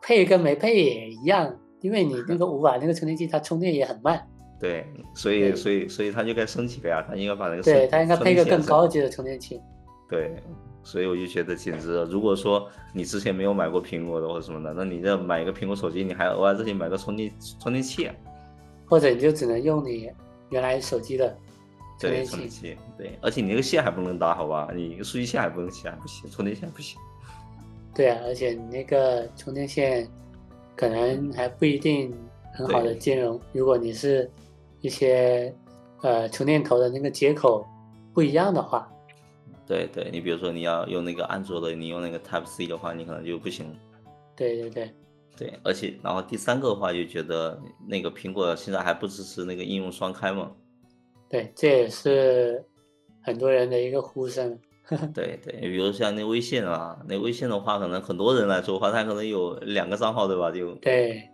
[0.01, 1.55] 配跟没配也一样。
[1.81, 4.19] 因为你那个五瓦那个充电器，它充电也很慢。
[4.60, 9.62] 对，所以所以所以它就该升级了呀，它应该把那个对它应该配个更高级的充电器。
[10.10, 10.36] 对，
[10.84, 18.10] 所以我就觉得简直了，如果说你之前没有买过苹果的或者什么的，那你这买一个苹果手机，你还额外自己买个充电充电器，
[18.86, 20.10] 或者你就只能用你
[20.50, 21.36] 原来手机的
[22.00, 22.78] 充电器。
[22.98, 24.70] 对，而且你那个线还不能搭，好吧？
[24.76, 27.00] 你数据线还不能接，不行，充电线不行。
[27.94, 30.08] 对啊，而且你那个充电线。
[30.78, 32.13] 可能还不一定
[32.54, 33.39] 很好的兼容。
[33.54, 34.30] 如果你是
[34.82, 35.56] 一些
[36.02, 37.65] 呃充电头的那个接口
[38.13, 38.86] 不一样的话，
[39.67, 43.75] 对对，你比如说你要用那个安卓的，你用那个 Type C 的话，你可能就不行。
[44.36, 44.91] 对对对
[45.38, 50.51] 对，而且然后第三个的话，就觉得那个苹果现在还不支持那个应用双开嘛？
[51.30, 52.63] 对，这也是
[53.21, 54.58] 很多人的一个呼声。
[55.15, 60.51] 对对，比如像那微信啊，那微信的话，可能很多人来说的话，他可能有两个账号，对吧？
[60.51, 61.28] 就对，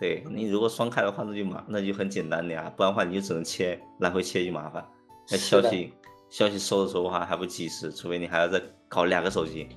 [0.00, 4.84] 对你如果双开的话，那就麻，那就很简单的呀，不然的话你就只能切来回切就麻烦。
[5.30, 5.92] 那消息
[6.28, 9.68] 消息收的时候的话还不及时，除非你还要再搞两个手机。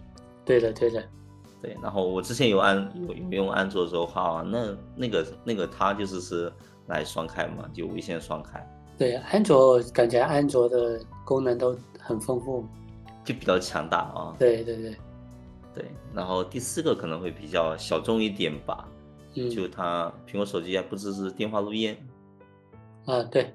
[0.45, 1.03] 对的，对的，
[1.61, 1.77] 对。
[1.81, 6.51] 然后我之前有安有有用安卓的时候话，那那个那个它就是是
[6.87, 8.65] 来双开嘛，就无线双开。
[8.97, 12.65] 对，安卓感觉安卓的功能都很丰富。
[13.23, 14.35] 就比较强大啊！
[14.39, 14.97] 对对对，
[15.75, 15.85] 对。
[16.11, 18.87] 然后第四个可能会比较小众一点吧，
[19.35, 21.95] 嗯，就它苹果手机还不支持电话录音。
[23.05, 23.53] 啊，对，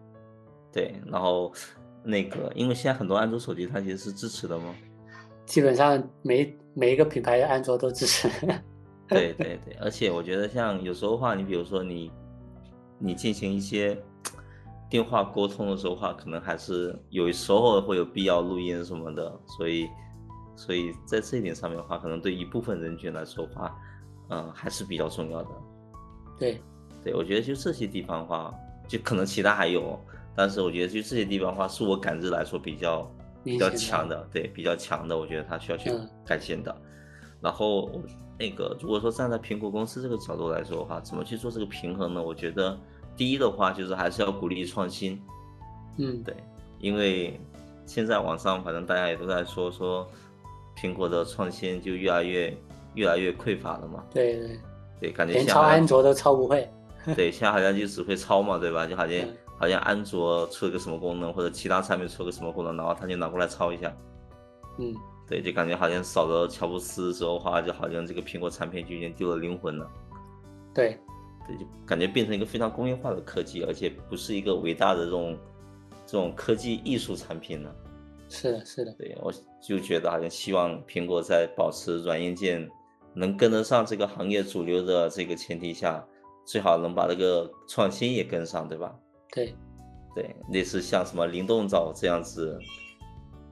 [0.72, 0.94] 对。
[1.06, 1.52] 然后
[2.07, 4.75] 那个，因为现在很多安卓手机它其实是支持的嘛，
[5.45, 8.29] 基本上每每一个品牌的安卓都支持。
[9.09, 12.11] 对对对，而且我觉得像有时候话，你比如说你
[12.99, 14.01] 你进行一些。
[14.88, 19.88] 电话沟通的时候话，可能还是有时候会有必要录音什么的，所以，
[20.55, 23.77] 所以在这一点上面的话，可能对一部分人群来说话，
[24.31, 25.49] 嗯，还是比较重要的。
[26.38, 26.62] 对，
[27.03, 28.55] 对，我觉得就这些地方的话，
[28.87, 30.01] 就可能其他还有，
[30.37, 33.11] 但是我觉得就这些地方的话，是我感知来说比较
[33.42, 35.90] 比较强的，对，比较强的，我觉得它需要去
[36.25, 36.75] 改进的。
[37.40, 37.90] 然后
[38.38, 42.22] 那个如果说站在苹果公司这个角度来说的话，怎么去做这个平衡呢？
[42.22, 42.79] 我觉得。
[43.18, 45.18] 第一的话就是还是要鼓励创新，
[45.96, 46.37] 嗯，对，
[46.79, 47.40] 因为
[47.87, 50.07] 现在网上反正大家也都在说说
[50.77, 52.55] 苹果的创新就越来越
[52.92, 54.61] 越来越匮乏了嘛，对对
[55.01, 56.68] 对，感觉连抄安卓都抄不会，
[57.14, 58.87] 对，现在好像就只会抄嘛，对吧？
[58.87, 59.18] 就好像
[59.59, 63.95] 好像安卓出了个什么功能或者其他产品出了个什么功能，然后他就拿过来抄一下，
[64.79, 64.95] 嗯，
[65.29, 69.90] 对，就感觉好像少了乔布斯之后的话，就好像这个苹果产品就已经丢了灵魂了，
[70.75, 70.99] 对。
[71.49, 75.38] 就感觉变成一个非常工业化的科技，而且不是一个伟大的这种
[76.05, 77.73] 这种科技艺术产品了。
[78.29, 82.69] 是的，是的，对，我就觉得好像希望苹果在保持软硬件
[83.14, 86.05] 能跟得上这个行业主流的这个前提下，
[86.45, 88.92] 最好能把这个创新也跟上，对吧？
[89.32, 89.54] 对，
[90.14, 92.58] 对，类似像什么灵动岛这样子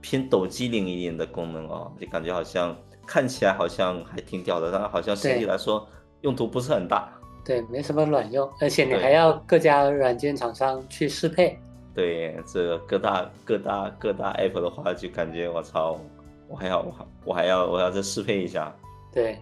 [0.01, 5.87] 偏抖机灵一点的功能哦，就感觉好像看起来好像还挺屌的，但好像实际来说
[6.23, 7.13] 用途不是很大。
[7.45, 11.59] 对，没什么卵用，而且你还要各家软件厂商去适配。
[11.95, 16.01] 对，这各大各大各大 app 的话，就感觉我操，
[16.49, 18.75] 我还要我还我还要我要再适配一下。
[19.13, 19.39] 对，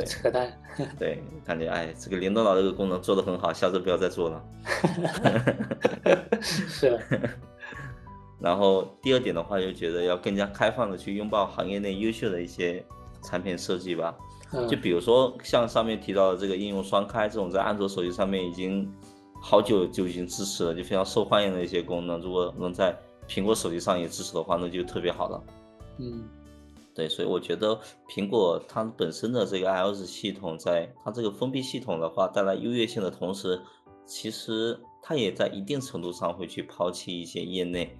[0.00, 0.50] 扯淡。
[0.98, 4.44] 对，感觉哎，这个灵动岛这个功能做得很好，下次不要再做了。
[6.40, 7.00] 是的，
[8.40, 12.84] 然后第二点的话，就觉得要更加开放的去拥抱行业内优秀的一些
[13.22, 14.14] 产品设计吧。
[14.52, 18.90] 嗯，就比如说像上面提到的这个应用双开这种，在安卓手机上面已经
[19.40, 22.96] 好久就已经支持了，就非常受欢迎的一些功能，如果能在
[23.28, 25.42] 苹果手机上也支持的话，那就特别好了。
[25.98, 26.28] 嗯
[26.94, 27.78] 对，所以我觉得
[28.08, 33.60] 苹果它本身的这个 iOS 系统，在它这个封闭系统的话带来优越性的同时，
[34.06, 37.96] 其实它也在一定程度上会去抛弃一些业内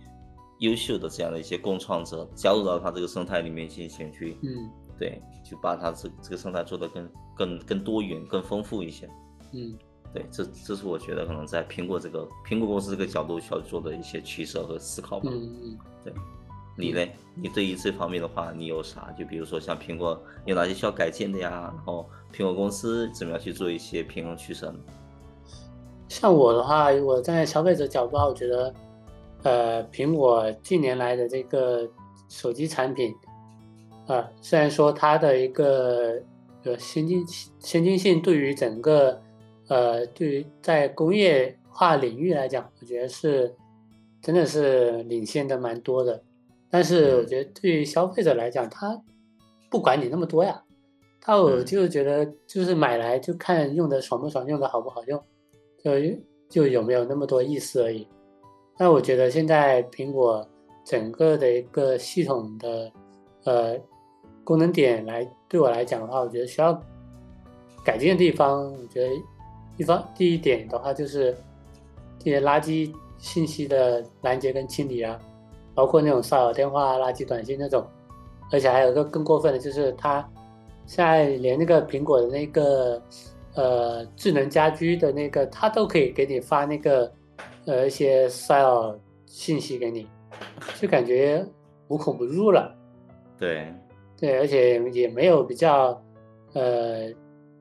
[0.60, 9.08] 优秀的这样的一些共创者，加入到它这个生态里面进行去，嗯对，去把它这这个生态做得更更更多元、更丰富一些。
[9.52, 9.76] 嗯
[10.14, 15.30] 对，这这是我觉得可能在苹果这个苹果公司这个角度需要做的一些取舍和思考吧。
[15.32, 16.12] 嗯嗯，对，
[16.76, 17.12] 你嘞？
[17.34, 19.10] 你对于这方面的话，你有啥？
[19.18, 21.50] 就比如说像苹果有哪些需要改进的呀？
[21.74, 24.78] 然后苹果公司怎么样去做一些平衡取舍呢？
[26.08, 28.74] 像我的话，我站在消费者角度啊，我觉得，
[29.42, 31.88] 呃，苹果近年来的这个
[32.28, 33.14] 手机产品，
[34.06, 36.20] 啊、虽然说它的一个
[36.64, 37.24] 呃先进
[37.58, 39.20] 先进性对于整个
[39.68, 43.54] 呃对于在工业化领域来讲，我觉得是
[44.20, 46.22] 真的是领先的蛮多的。
[46.72, 48.98] 但是我觉得对于消费者来讲，他
[49.70, 50.64] 不管你那么多呀，
[51.20, 55.22] 他我嗯就觉得就是买来就看用的爽不爽，用的好不好用。
[55.84, 55.90] 就
[56.48, 58.08] 就有没有那么多意思而已。
[58.78, 60.48] 那我觉得现在苹果
[60.84, 62.90] 整个的一个系统的
[63.44, 63.76] 呃
[64.44, 66.72] 功能点来对我来讲的话，我觉得需要
[67.84, 69.14] 改进的地方，我觉得
[69.76, 71.36] 一方第一点的话就是
[72.18, 75.18] 这些垃圾信息的拦截跟清理啊，
[75.74, 77.86] 包括那种骚扰电话、垃圾短信那种，
[78.50, 80.26] 而且还有一个更过分的就是它
[80.86, 83.02] 现在连那个苹果的那个
[83.54, 87.12] 呃智能家居的那个，它都可以给你发那个
[87.66, 90.08] 呃一些骚扰信息给你，
[90.80, 91.44] 就感觉
[91.88, 92.74] 无孔不入了。
[93.38, 93.72] 对，
[94.16, 96.00] 对，而且也没有比较
[96.52, 97.10] 呃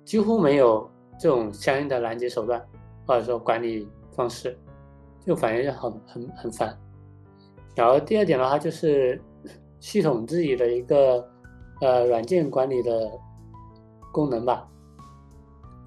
[0.03, 2.61] 几乎没有这种相应的拦截手段
[3.07, 4.57] 或者说管理方式，
[5.25, 6.77] 就反正很很很烦。
[7.75, 9.19] 然后第二点的话就是
[9.79, 11.27] 系统自己的一个
[11.81, 13.09] 呃软件管理的
[14.11, 14.67] 功能吧，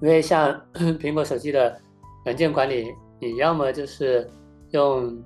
[0.01, 0.59] 因为像
[0.99, 1.79] 苹果手机的
[2.25, 4.29] 软件管理，你要么就是
[4.71, 5.21] 用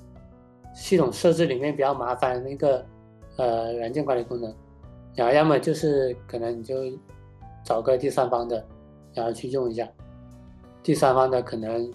[0.76, 2.86] 系统设置里面比较麻烦的那个
[3.38, 4.54] 呃软件管理功能，
[5.16, 6.76] 然后要么就是可能你就
[7.64, 8.64] 找个第三方的，
[9.14, 9.88] 然后去用一下，
[10.84, 11.92] 第三方的可能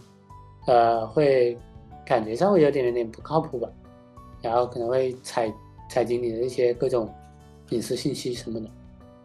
[0.67, 1.57] 呃会
[2.05, 3.69] 感觉上会有点点不靠谱吧，
[4.45, 5.51] 然后可能会采
[5.89, 7.09] 采集你的一些各种
[7.71, 8.69] 隐私信息什么的，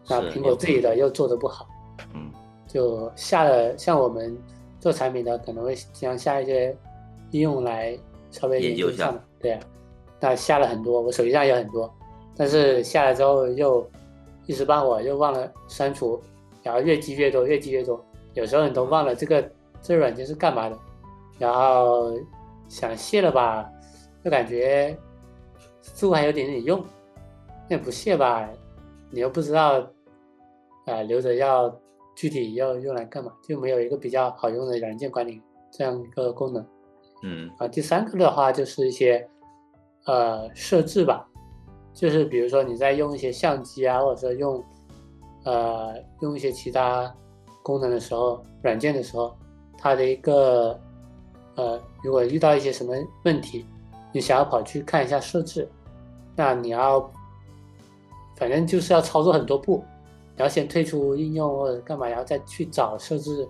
[0.07, 1.67] 那是苹果自己的又做的不好。
[2.13, 2.31] 嗯，
[2.65, 4.35] 就下了像我们
[4.79, 6.73] 做产品的可能会经常下一些
[7.31, 7.99] 应用来
[8.31, 9.59] 稍微研究一下嘛，对啊，
[10.21, 11.93] 那下了很多，我手机上也有很多，
[12.37, 13.85] 但是下了之后又
[14.45, 16.17] 一时半会儿又忘了删除，
[16.63, 18.01] 然后越积越多，越积越多，
[18.35, 19.41] 有时候你都忘了这个
[19.81, 20.79] 这个软件是干嘛的，
[21.37, 22.17] 然后
[22.69, 23.69] 想卸了吧，
[24.23, 24.97] 又感觉
[25.93, 26.83] 似乎还有点点用，
[27.69, 28.49] 那不卸吧，
[29.09, 29.85] 你又不知道，
[30.85, 31.73] 啊、留着要
[32.15, 35.41] 具体要用来干嘛，就没有一个比较好用的软件管理
[35.71, 36.65] 这样一个功能。
[37.23, 37.49] 嗯。
[37.57, 39.27] 啊，第三个的话就是一些
[40.05, 41.27] 呃设置吧，
[41.93, 44.63] 就是比如说你在用一些相机啊，或者说用
[45.43, 47.13] 呃用一些其他
[47.61, 49.35] 功能的时候，软件的时候，
[49.77, 50.79] 它的一个
[51.55, 52.93] 呃如果遇到一些什么
[53.25, 53.65] 问题，
[54.11, 55.69] 你想要跑去看一下设置，
[56.39, 57.11] 那你要
[58.37, 59.83] 反正就是要操作很多步，
[60.37, 63.45] 你要先退出应用或者干嘛，然后再去找设置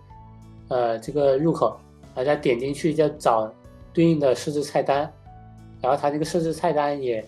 [0.70, 1.80] 呃这个入口。
[2.16, 3.54] 然后再点进去再找
[3.94, 5.02] 对应的设置菜单，
[5.80, 7.24] 然后它这个设置菜单也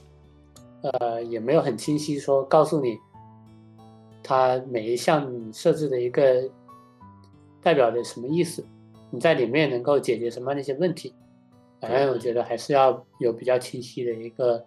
[0.82, 2.97] 呃也没有很清晰说告诉你
[4.24, 6.49] 它每一项你设置的一个
[7.62, 8.66] 代表的什么意思，
[9.12, 11.14] 你在里面能够解决什么样的一些问题。
[11.80, 14.66] 反正我觉得还是要有比较清晰的一个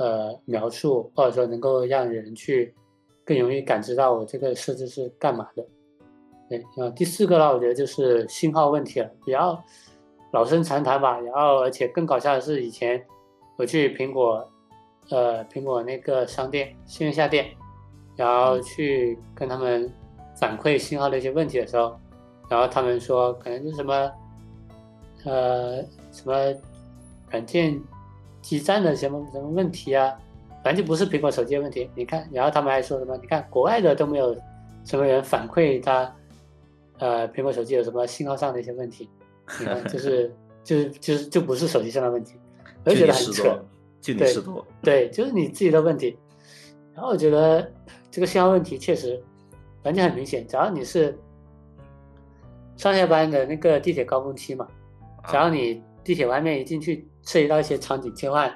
[0.00, 2.74] 呃描述，或者说能够让人去
[3.22, 5.62] 更容易感知到我这个设置是干嘛的。
[6.48, 9.62] 对，然后第四个呢，我觉得就是信号问题了，比较
[10.32, 11.20] 老生常谈吧。
[11.20, 13.04] 然后而且更搞笑的是，以前
[13.56, 14.50] 我去苹果，
[15.10, 17.46] 呃，苹果那个商店线下店，
[18.16, 19.92] 然后去跟他们
[20.34, 21.94] 反馈信号的一些问题的时候，
[22.48, 24.10] 然后他们说可能是什么，
[25.24, 26.34] 呃，什么
[27.30, 27.80] 软件
[28.40, 30.16] 基站的什么什么问题啊，
[30.64, 31.90] 反正就不是苹果手机的问题。
[31.94, 33.16] 你看，然后他们还说什么？
[33.18, 34.36] 你看国外的都没有
[34.84, 36.14] 什么人反馈他。
[36.98, 39.08] 呃，苹果手机有什么信号上的一些问题？
[39.58, 40.30] 你看，就是
[40.62, 42.34] 就是就是就不是手机上的问题，
[42.84, 43.64] 我就觉得很扯。
[44.02, 46.16] 就你失多，对，就是你自己的问题。
[46.94, 47.70] 然后我觉得
[48.10, 49.22] 这个信号问题确实
[49.82, 51.18] 反正很明显，只要你是
[52.76, 54.66] 上下班的那个地铁高峰期嘛，
[55.28, 58.52] 只要你地铁外面一进去涉及到一些场景切换，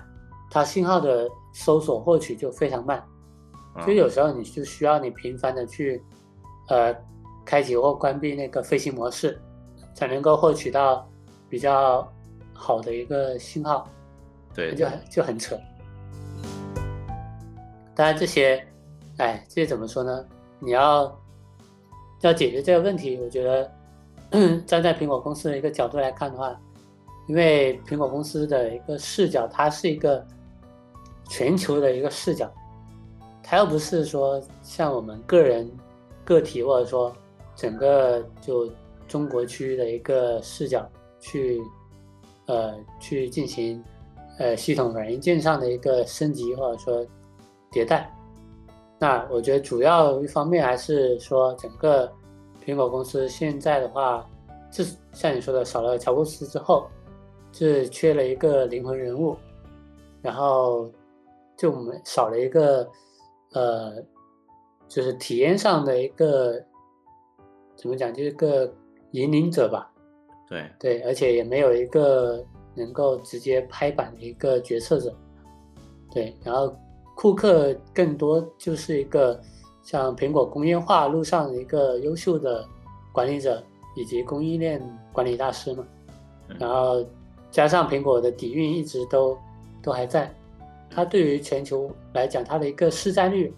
[0.51, 3.03] 它信号的搜索获取就非常慢，
[3.85, 6.03] 所以有时候你就需要你频繁的去
[6.69, 6.95] 呃。
[7.47, 9.39] 开启或关闭那个飞行模式，
[9.93, 11.07] 才能够获取到
[11.47, 12.11] 比较
[12.55, 13.87] 好的一个信号。
[14.55, 15.55] 对，就很就很扯。
[17.95, 18.67] 当然这些，
[19.19, 20.25] 哎，这些怎么说呢？
[20.59, 21.15] 你要
[22.23, 23.71] 要解决这个问题，我觉得
[24.65, 26.59] 站在苹果公司的一个角度来看的话，
[27.27, 30.25] 因为苹果公司的一个视角，它是一个
[31.29, 32.51] 全球的一个视角，
[33.43, 35.71] 它又不是说像我们个人
[36.25, 37.15] 个体或者说。
[37.57, 38.69] 整个就
[39.07, 40.85] 中国区域的一个视角
[41.21, 41.63] 去，
[42.47, 43.81] 呃，去进行
[44.41, 47.07] 呃系统软硬件上的一个升级或者说
[47.71, 48.13] 迭代。
[48.99, 52.13] 那我觉得主要一方面还是说整个
[52.67, 54.29] 苹果公司现在的话，
[54.69, 56.89] 这像你说的少了乔布斯之后，
[57.55, 59.35] 是缺了一个灵魂人物，
[60.21, 60.91] 然后
[61.57, 62.87] 就没少了一个
[63.53, 64.03] 呃，
[64.89, 66.63] 就是体验上的一个。
[67.77, 68.15] 怎么讲？
[68.15, 68.73] 就是个
[69.11, 69.93] 引领者吧，
[70.49, 72.43] 对对，而且也没有一个
[72.75, 75.15] 能够直接拍板的一个决策者，
[76.13, 76.35] 对。
[76.45, 76.75] 然后
[77.17, 79.39] 库克更多就是一个
[79.83, 82.65] 像苹果工业化路上的一个优秀的
[83.13, 83.63] 管理者
[83.97, 84.81] 以及供应链
[85.13, 85.85] 管理大师嘛。
[86.59, 87.05] 然后
[87.55, 89.39] 加上苹果的底蕴一直都
[89.81, 90.29] 都还在，
[90.91, 93.55] 它对于全球来讲，它的一个市占率，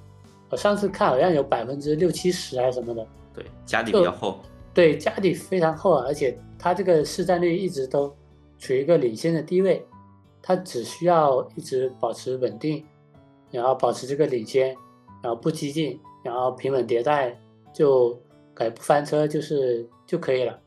[0.50, 3.06] 我上次看好像有百分之六七十还是什么的。
[3.32, 4.38] 对，家底比较厚。
[4.74, 8.14] 对，家底非常厚啊，而且它这个市占率一直都
[8.58, 9.82] 处于一个领先的地位，
[10.42, 12.84] 它只需要一直保持稳定，
[13.50, 14.76] 然后保持这个领先，
[15.22, 17.34] 然后不激进，然后平稳迭代，
[17.72, 18.14] 就
[18.52, 20.60] 改不翻车就是就可以了。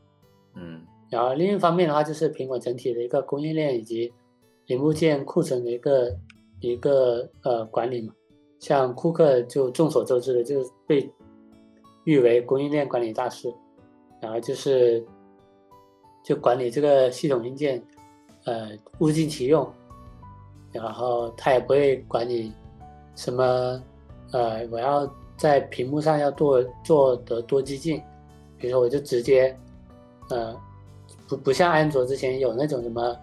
[0.56, 4.12] 嗯，然后另一方面的话，就是苹果整体的一个供应链以及
[4.66, 6.16] 零部件库存的一个
[6.60, 8.14] 一个呃管理嘛，
[8.58, 11.10] 像库克就众所周知的，就是被。
[12.04, 13.52] 誉为供应链管理大师，
[14.22, 15.04] 然后就是
[16.24, 17.80] 就管理这个系统硬件，
[18.46, 19.70] 呃，物尽其用，
[20.72, 22.52] 然后他也不会管你
[23.14, 23.44] 什么，
[24.32, 28.02] 呃，我要在屏幕上要做做得多激进，
[28.56, 29.54] 比如说我就直接，
[30.30, 30.56] 呃，
[31.30, 33.16] 不不像安卓之前有那种什么，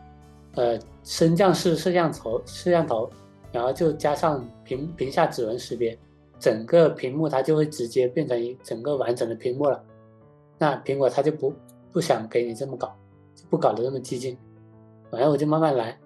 [0.55, 3.09] 呃，升降式摄像头摄像头，
[3.51, 5.95] 然后就加上屏屏下指纹识别。
[6.39, 9.83] 整个屏幕它就会直接变成一整个完整的屏幕了，
[10.59, 11.51] 那苹果它就不
[11.91, 12.95] 不想给你这么搞，
[13.33, 14.37] 就不搞得那么激进，
[15.09, 15.97] 反正我就慢慢来，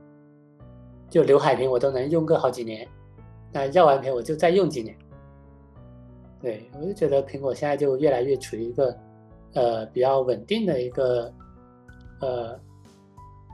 [1.09, 2.87] 就刘海屏我都能用个好几年，
[3.51, 4.97] 那绕完屏我就再用几年，
[6.41, 8.97] 对我就觉得苹果现在就越来越处于一个
[9.53, 11.29] 呃比较稳定的一个
[12.21, 12.57] 呃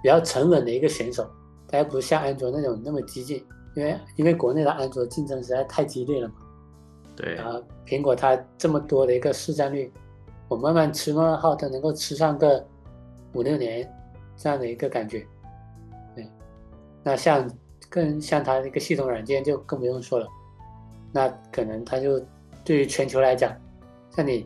[0.04, 1.28] 比较沉稳的一个选手，
[1.68, 3.44] 它不像安卓那种那么激进，
[3.76, 6.36] 因为因为国内的安卓竞争实在太激烈了嘛。
[7.16, 9.92] 对啊，苹果它这么多的一个市占率，
[10.48, 12.64] 我慢慢吃慢慢耗，它能够吃上个
[13.34, 13.92] 五六年
[14.36, 15.26] 这样的一个感觉。
[16.16, 16.30] 对，
[17.04, 17.50] 那像
[17.90, 20.28] 更像它那个系统软件就更不用说了，
[21.12, 22.24] 那可能它就
[22.64, 23.52] 对于全球来讲，
[24.12, 24.46] 像你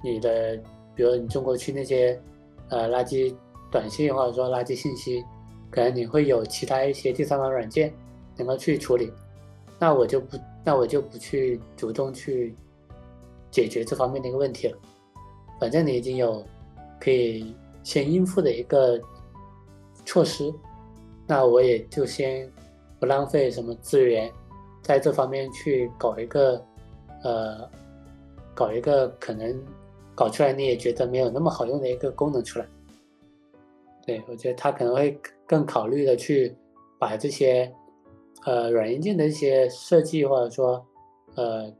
[0.00, 0.56] 你的，
[0.94, 2.20] 比如你中国区那些
[2.72, 3.32] 呃垃圾
[3.70, 5.24] 短信或者说垃圾信息，
[5.70, 7.94] 可能你会有其他一些第三方软件
[8.36, 9.12] 能够去处理，
[9.78, 10.36] 那我就不。
[10.64, 12.54] 那我就不去主动去
[13.50, 14.78] 解决这方面的一个问题了，
[15.58, 16.40] 反正你已经有
[17.00, 17.52] 可以
[17.82, 18.96] 先应付的一个
[20.06, 20.54] 措施，
[21.26, 22.48] 那我也就先
[23.00, 24.30] 不浪费什么资源
[24.82, 26.64] 在这方面去搞一个
[27.24, 27.68] 呃
[28.54, 29.60] 搞一个可能
[30.14, 32.66] 搞出来你也觉得没有那么好用的一个功能出来。
[34.04, 36.54] 对我觉得他可能会更考虑的去
[36.98, 37.72] 把这些
[38.44, 40.84] 呃软硬件的一些设计，或者说
[41.36, 41.72] 呃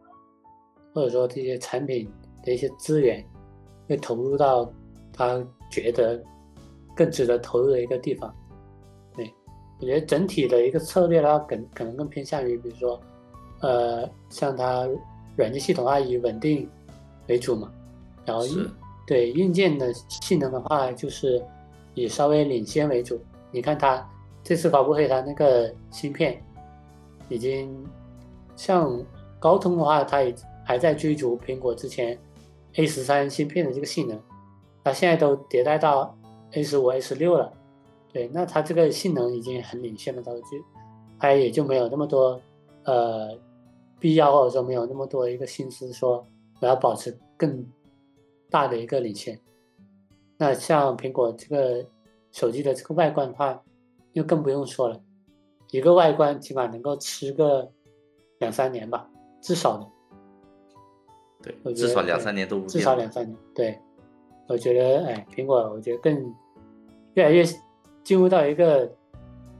[0.94, 2.08] 或者说这些产品
[2.44, 3.24] 的一些资源，
[3.88, 4.72] 会投入到
[5.12, 6.22] 他觉得
[6.94, 8.32] 更值得投入的一个地方。
[9.16, 9.28] 对
[9.80, 13.00] 我觉得整体的一个策略的话，可可能更偏向于，比如说
[13.60, 14.88] 呃像它
[15.36, 16.68] 软件系统啊以稳定
[17.26, 17.72] 为主嘛，
[18.24, 18.68] 然后是
[19.06, 21.42] 对硬件的性能的话，就是
[21.94, 23.20] 以稍微领先为主。
[23.50, 24.08] 你看它
[24.42, 26.42] 这次发布会，它那个芯片
[27.28, 27.84] 已经
[28.56, 29.04] 像
[29.38, 32.18] 高通的话，它也还在追逐苹果之前
[32.76, 34.18] A 十三芯片的这个性能，
[34.84, 36.16] 它现在都迭代到
[36.52, 37.52] A 十五、A 十六了。
[38.12, 40.40] 对，那它这个性能已经很领先了，它就
[41.18, 42.40] 它也就没有那么多
[42.84, 43.36] 呃
[43.98, 46.26] 必要，或者说没有那么多一个心思说
[46.60, 47.64] 我要保持更
[48.52, 49.40] 大的一个领先。
[50.36, 51.84] 那像苹果这个
[52.30, 53.60] 手机的这个外观的话，
[54.12, 55.00] 就更不用说了，
[55.70, 57.68] 一个外观起码能够吃个
[58.38, 59.08] 两三年吧，
[59.40, 59.88] 至少的。
[61.42, 63.36] 对至少两三年都不至少两三年。
[63.52, 63.76] 对，
[64.48, 66.34] 我觉得哎，苹果我觉得更
[67.14, 67.44] 越来越
[68.04, 68.88] 进入到一个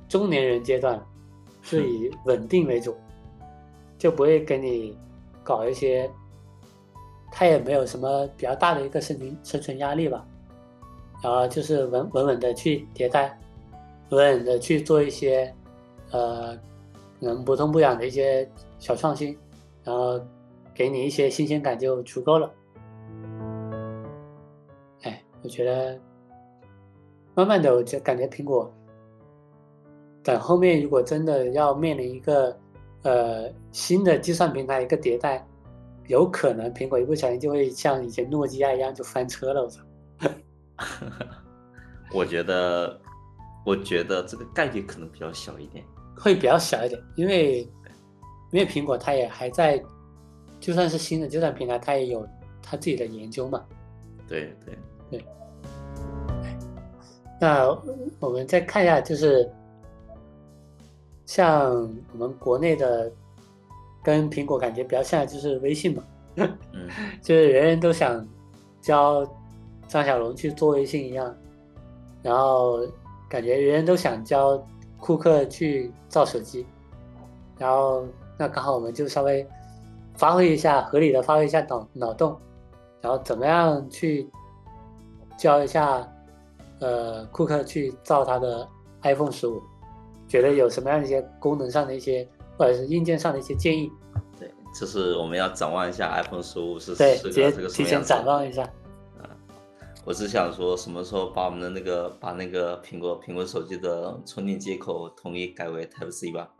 [0.08, 1.04] 中年人阶段，
[1.60, 2.96] 是以稳定为主，
[3.98, 4.96] 就不会给你
[5.42, 6.08] 搞一些，
[7.34, 10.24] 它也没有什么比较大的一个生存生存压力吧，
[11.22, 13.36] 然后就是稳稳稳的去迭代，
[14.10, 15.52] 稳稳的去做一些
[16.10, 16.56] 呃
[17.18, 18.46] 能不痛不痒的一些
[18.78, 19.34] 小创新，
[19.82, 20.20] 然后
[20.74, 22.50] 给你一些新鲜感就足够了。
[25.02, 25.98] 哎，我觉得
[27.34, 28.70] 慢慢的，我就感觉苹果
[30.22, 32.54] 等后面如果真的要面临一个
[33.02, 35.44] 呃新的计算平台一个迭代，
[36.12, 39.62] 有可能苹果一不小心就会像以前诺基亚一样就翻车了。
[39.62, 39.80] 我操！
[42.12, 43.00] 我觉得，
[43.64, 45.82] 我觉得这个概率可能比较小一点。
[46.14, 47.62] 会比较小一点，因为
[48.50, 49.82] 因为苹果它也还在，
[50.60, 52.28] 就算是新的计算平台，它也有
[52.62, 53.64] 它自己的研究嘛。
[54.28, 54.54] 对
[55.10, 55.24] 对，
[57.40, 57.66] 那
[58.20, 59.50] 我们再看一下，就是
[61.24, 61.74] 像
[62.12, 63.10] 我们国内的
[64.02, 66.02] 跟苹果感觉比较像，的就是微信嘛，
[66.36, 66.58] 嗯，
[67.22, 68.26] 就是人人都想
[68.80, 69.24] 教
[69.86, 71.34] 张小龙去做微信一样，
[72.22, 72.80] 然后
[73.28, 74.60] 感觉人人都想教
[74.98, 76.66] 库克去造手机，
[77.58, 78.04] 然后
[78.38, 79.46] 那刚好我们就稍微
[80.14, 82.36] 发挥一下，合理的发挥一下脑脑洞，
[83.00, 84.28] 然后怎么样去
[85.36, 86.06] 教一下
[86.80, 88.68] 呃库克去造他的
[89.02, 89.62] iPhone 十五，
[90.28, 92.26] 觉得有什么样的一些功能上的一些
[92.56, 93.90] 或者是硬件上的一些建议，
[94.38, 98.68] 对，这是我们要展望一下 iPhone 十五是对，是直接个这个什提前展望一下。
[100.04, 106.50] 我只想说，什么时候把我们的那个把那个苹果苹果手机的充电接口统一改为 Type C 吧？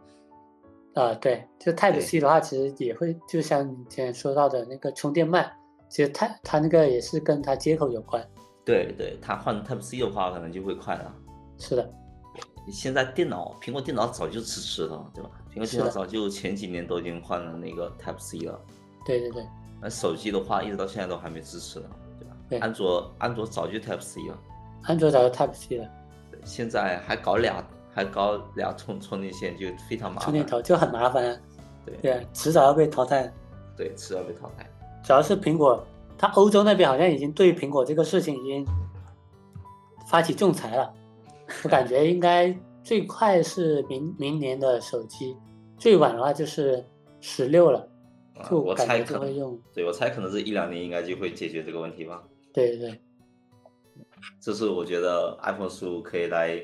[0.95, 5.51] 啊，对，就 Type C 的话，其实也会，就像你之前说到的那个充电慢，
[5.89, 8.25] 其实它它那个也是跟它接口有关。
[8.65, 11.13] 对对，它换 Type C 的话，可能就会快了。
[11.59, 11.91] 是的，
[12.71, 15.31] 现在电脑，苹果电脑早就支持了，对吧？
[15.53, 18.59] 苹果是的电脑早就前几年都已经换了那个 Type C 了。
[19.05, 19.47] 对对对，
[19.81, 21.87] 那手机的话，一直到现在都还没支持呢，
[22.19, 22.37] 对吧？
[22.49, 24.39] 对安卓安卓早就 Type C 了，
[24.85, 25.89] 安卓早就 Type C 了，
[26.31, 30.25] 对，现在还搞俩还搞俩充充电线，就非常麻烦。
[30.25, 31.37] 充电头就很麻烦啊。
[31.85, 33.31] 对对啊，迟早要被淘汰。
[33.77, 34.65] 对，迟早被淘汰。
[35.03, 35.85] 主要是苹果，
[36.17, 38.65] 它欧洲那边好像已经对苹果这个事情已经
[40.07, 40.95] 发起仲裁了。
[41.65, 45.37] 我感觉应该最快是明明年的手机，
[45.77, 46.85] 最晚的话就是
[47.21, 47.89] 十六了，
[48.35, 49.61] 啊就感觉我猜可能，就会用。
[49.73, 52.23] 对我猜可能是一两年应该就会解决这个问题吧。
[52.53, 53.01] 对对对，
[54.41, 56.61] 这是我觉得 iPhone 十五可以来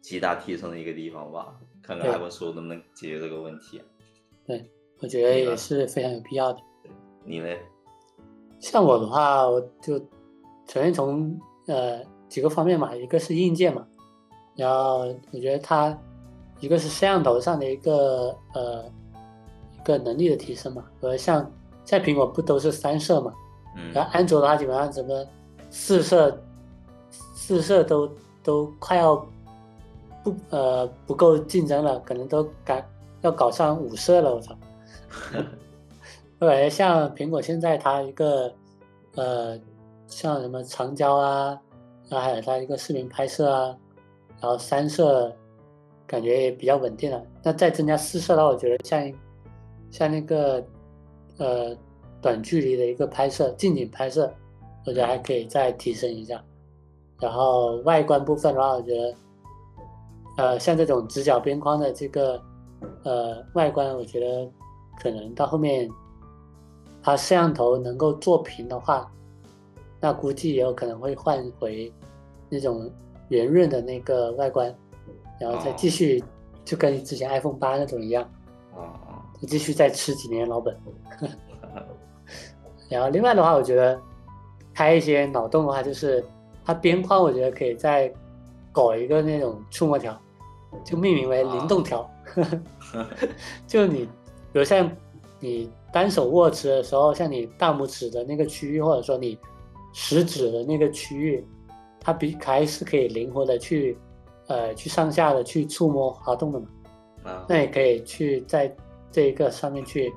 [0.00, 3.80] 极大提升的一个地方吧，看看 iPhone 十五能不能解决这个问题。
[4.44, 4.70] 对，
[5.00, 6.60] 我觉得也是非常有必要的。
[7.24, 7.48] 你呢？
[8.58, 9.98] 像我的话，我就
[10.66, 13.86] 首先从呃几个方面嘛，一个是硬件嘛，
[14.54, 15.96] 然后我觉得它
[16.60, 18.84] 一个是摄像头上的一个呃
[19.74, 21.40] 一个能力的提升嘛，和像
[21.84, 23.32] 现在苹果不都是三摄嘛，
[23.76, 25.26] 嗯然后安卓的话基本上整个
[25.70, 26.38] 四摄
[27.34, 28.08] 四摄都
[28.42, 29.16] 都快要
[30.22, 32.84] 不呃不够竞争了，可能都赶
[33.22, 34.54] 要搞上五摄了，我操！
[36.38, 38.52] 我感觉像苹果现在它一个
[39.14, 39.58] 呃，
[40.06, 41.58] 像什么长焦啊，
[42.08, 43.76] 然后还有它一个视频拍摄啊，
[44.42, 45.32] 然后三摄
[46.04, 47.24] 感觉也比较稳定了。
[47.44, 49.12] 那再增加四摄的话，我觉得像
[49.90, 50.62] 像那个
[51.38, 51.76] 呃
[52.20, 54.30] 短距离的一个拍摄、近景拍摄，
[54.84, 56.42] 我觉得还可以再提升一下。
[57.20, 59.14] 然后外观部分的话，我觉得
[60.38, 62.42] 呃像这种直角边框的这个
[63.04, 64.50] 呃外观，我觉得
[65.00, 65.88] 可能到后面
[67.00, 69.08] 它摄像头能够做平的话，
[70.00, 71.92] 那估计也有可能会换回
[72.48, 72.90] 那种
[73.32, 74.74] 圆润的那个外观，
[75.40, 76.22] 然后再继续
[76.66, 78.22] 就跟之前 iPhone 八那种一样，
[78.74, 80.76] 啊啊，就继续再吃几年老本。
[82.90, 83.98] 然后另外的话，我觉得
[84.74, 86.22] 开一些脑洞的话，就是
[86.62, 88.12] 它边框，我觉得可以再
[88.70, 90.14] 搞一个那种触摸条，
[90.84, 92.06] 就命名为灵动条。
[93.66, 94.04] 就你，
[94.52, 94.90] 比如像
[95.40, 99.38] 你单手握持的时候，像你大拇指的那个区域，或者说你
[99.94, 101.46] 食指的那个区域，
[102.02, 103.96] 它比还是可以灵活的去，
[104.48, 106.66] 呃，去上下的去触摸滑动的嘛。
[107.24, 108.74] 啊，那也可以去在
[109.12, 110.12] 这一个上面去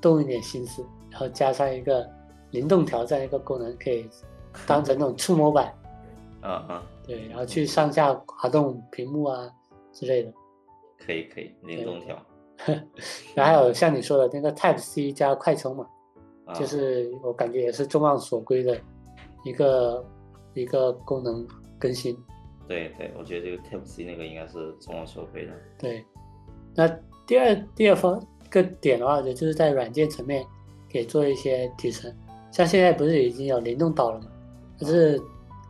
[0.00, 2.08] 动一点心思，然后加上一个
[2.52, 4.08] 灵动条这样一个功能，可以
[4.64, 5.74] 当成那种触摸板，
[6.42, 9.50] 啊啊，对，然后去上下滑动屏幕啊
[9.92, 10.32] 之类的。
[11.04, 12.16] 可以可以，灵动条，
[13.34, 15.86] 然后还有像你说的那个 Type C 加快充嘛，
[16.44, 16.54] 啊。
[16.54, 18.78] 就是我感觉也是众望所归的
[19.44, 20.04] 一个
[20.54, 21.46] 一个功能
[21.78, 22.16] 更新。
[22.66, 25.52] 对对，我觉得这个 Type C 那个应该是众望所归的。
[25.78, 26.04] 对，
[26.74, 26.88] 那
[27.26, 30.44] 第二第二方个点的话，我觉得就是在软件层面
[30.88, 32.10] 给做一些提升。
[32.50, 34.28] 像现在不是已经有灵动岛了嘛，
[34.78, 35.20] 它是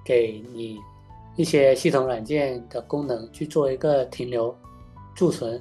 [0.05, 0.79] 给你
[1.35, 4.55] 一些系统软件的功能去做一个停留、
[5.17, 5.61] 贮存。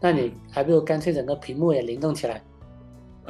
[0.00, 2.42] 那你还不如干脆整个屏幕也灵动起来，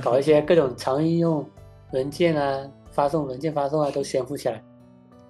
[0.02, 1.44] 搞一些各种常应用
[1.92, 4.62] 文件啊、发送文件发送啊都悬浮起来，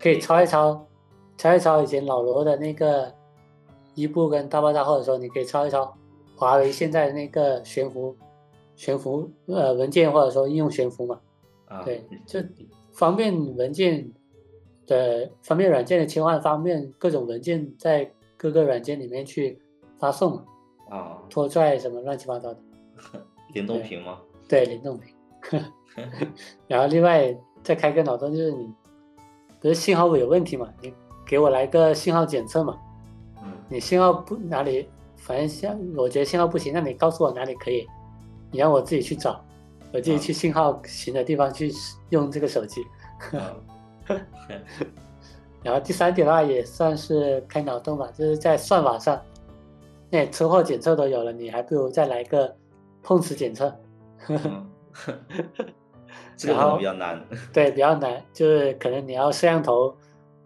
[0.02, 0.84] 可以抄一抄，
[1.38, 3.14] 抄一抄以前老罗的那个
[3.94, 5.96] 一步跟大爆炸，或者说你可以抄一抄
[6.34, 8.16] 华为现在的那个悬浮
[8.74, 11.20] 悬浮呃文件或者说应用悬浮嘛，
[11.66, 12.40] 啊，对，就
[12.90, 14.12] 方便文件
[14.88, 19.56] 的方便软件的切换，方便各种文件在各个软件里面去
[19.98, 20.44] 发送嘛，
[20.90, 22.58] 啊，拖拽什么乱七八糟的。
[23.54, 24.18] 联动屏吗？
[24.48, 25.14] 对，联动屏。
[26.66, 28.72] 然后另外再开个脑洞，就是你
[29.62, 30.68] 不是信号有问题嘛？
[30.82, 30.92] 你
[31.24, 32.76] 给我来个信号检测嘛？
[33.42, 37.86] 嗯你信号不哪里，反正像我觉得信号不行，那你告诉我哪里可以，
[38.50, 39.42] 你让我自己去找，
[39.92, 41.72] 我自己去信号行的地方去
[42.10, 42.84] 用这个手机。
[43.32, 43.54] 啊
[45.62, 49.22] 然后第三点的话也算是开脑洞吧，就是在算法上，
[50.10, 52.52] 那车祸检测都有了，你还不如再来个
[53.00, 53.72] 碰瓷检测。
[56.44, 57.24] 嗯这个可能比较难。
[57.52, 59.94] 对，比较难，就是可能你要摄像头，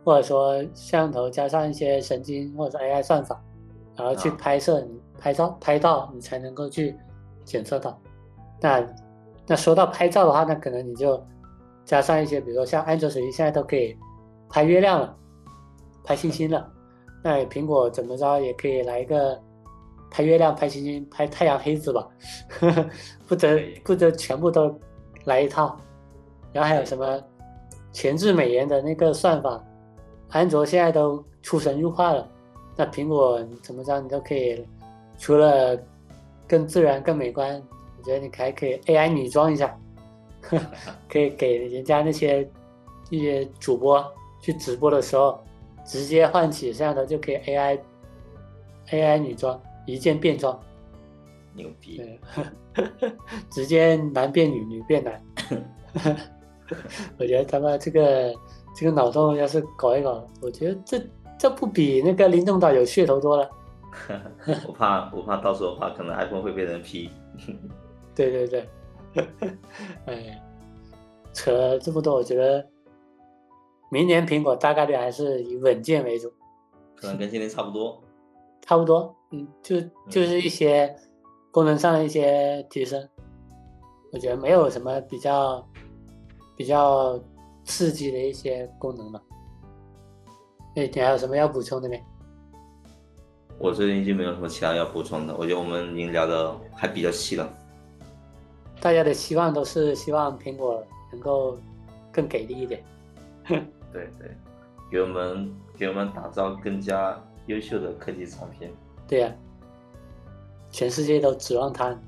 [0.04, 3.42] 或者说摄像头加上一些神经或者 AI 算法，
[3.96, 6.96] 然后去啊拍摄你拍照拍到，你才能够去
[7.44, 8.00] 检测到。
[8.60, 8.86] 那
[9.46, 11.22] 那说到拍照的话，那可能你就
[11.84, 13.96] 加上一些，比如说像安卓手机现在都可以
[14.48, 15.16] 拍月亮了，
[16.04, 16.68] 拍星星了，
[17.22, 19.40] 那苹果怎么着也可以来一个
[20.10, 22.08] 拍月亮、拍星星、拍太阳黑子吧，
[23.28, 24.74] 不得不得全部都
[25.24, 25.76] 来一套。
[26.56, 27.22] 然后还有什么
[27.92, 29.62] 前置美颜的那个算法，
[30.30, 32.26] 安卓现在都出神入化了，
[32.74, 34.66] 那苹果怎么着你都可以，
[35.18, 35.78] 除了
[36.48, 37.62] 更自然、更美观，
[37.98, 39.78] 我觉得你还可以 AI 女装一下，
[41.06, 42.50] 可以给人家那些
[43.10, 44.02] 一些主播
[44.40, 45.38] 去直播的时候，
[45.84, 47.78] 直接换起摄像头就可以 AI
[48.92, 50.58] AI 女装，一键变装，
[51.52, 51.98] 牛逼！
[51.98, 53.12] 对，
[53.52, 55.22] 直接男变女，女变男。
[57.18, 58.34] 我觉得他妈这个
[58.74, 61.00] 这个脑洞要是搞一搞，我觉得这
[61.38, 63.50] 这不比那个灵动岛有噱头多了。
[64.66, 67.10] 我怕我怕到时候的话，可能 iPhone 会被人批。
[68.14, 68.68] 对 对对，
[70.06, 70.42] 哎，
[71.32, 72.66] 扯了这么多，我觉得
[73.90, 76.30] 明年苹果大概率还是以稳健为主，
[76.94, 78.02] 可能跟今年差不多。
[78.62, 80.94] 差不多，嗯，就就是一些
[81.50, 83.08] 功能上的一些提升，
[84.12, 85.64] 我觉得没有什么比较
[86.56, 87.20] 比较
[87.64, 89.22] 刺激的一些功能了。
[90.76, 92.02] 哎，你还有什么要补充的没？
[93.58, 97.48] 我最近已经没有什么其他要补充的，我觉得我们已经聊的还比较细了。
[98.80, 101.58] 大家的希望都是希望苹果能够
[102.12, 102.84] 更给力一点。
[103.48, 104.36] 对对，
[104.90, 108.70] 给我们给我们打造更加优秀的科技产品。
[109.08, 109.34] 对呀、
[110.70, 111.98] 全世界都指望它。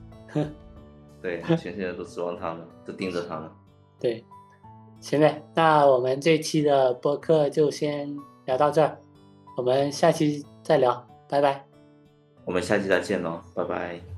[1.23, 3.51] 对，全世界都指望它们，都盯着它们。
[3.99, 4.23] 对，
[5.01, 8.99] 行呗，那我们这期的播客就先聊到这儿，
[9.57, 11.65] 我们下期再聊，拜拜。
[12.45, 14.18] 我们下期再见喽，拜拜。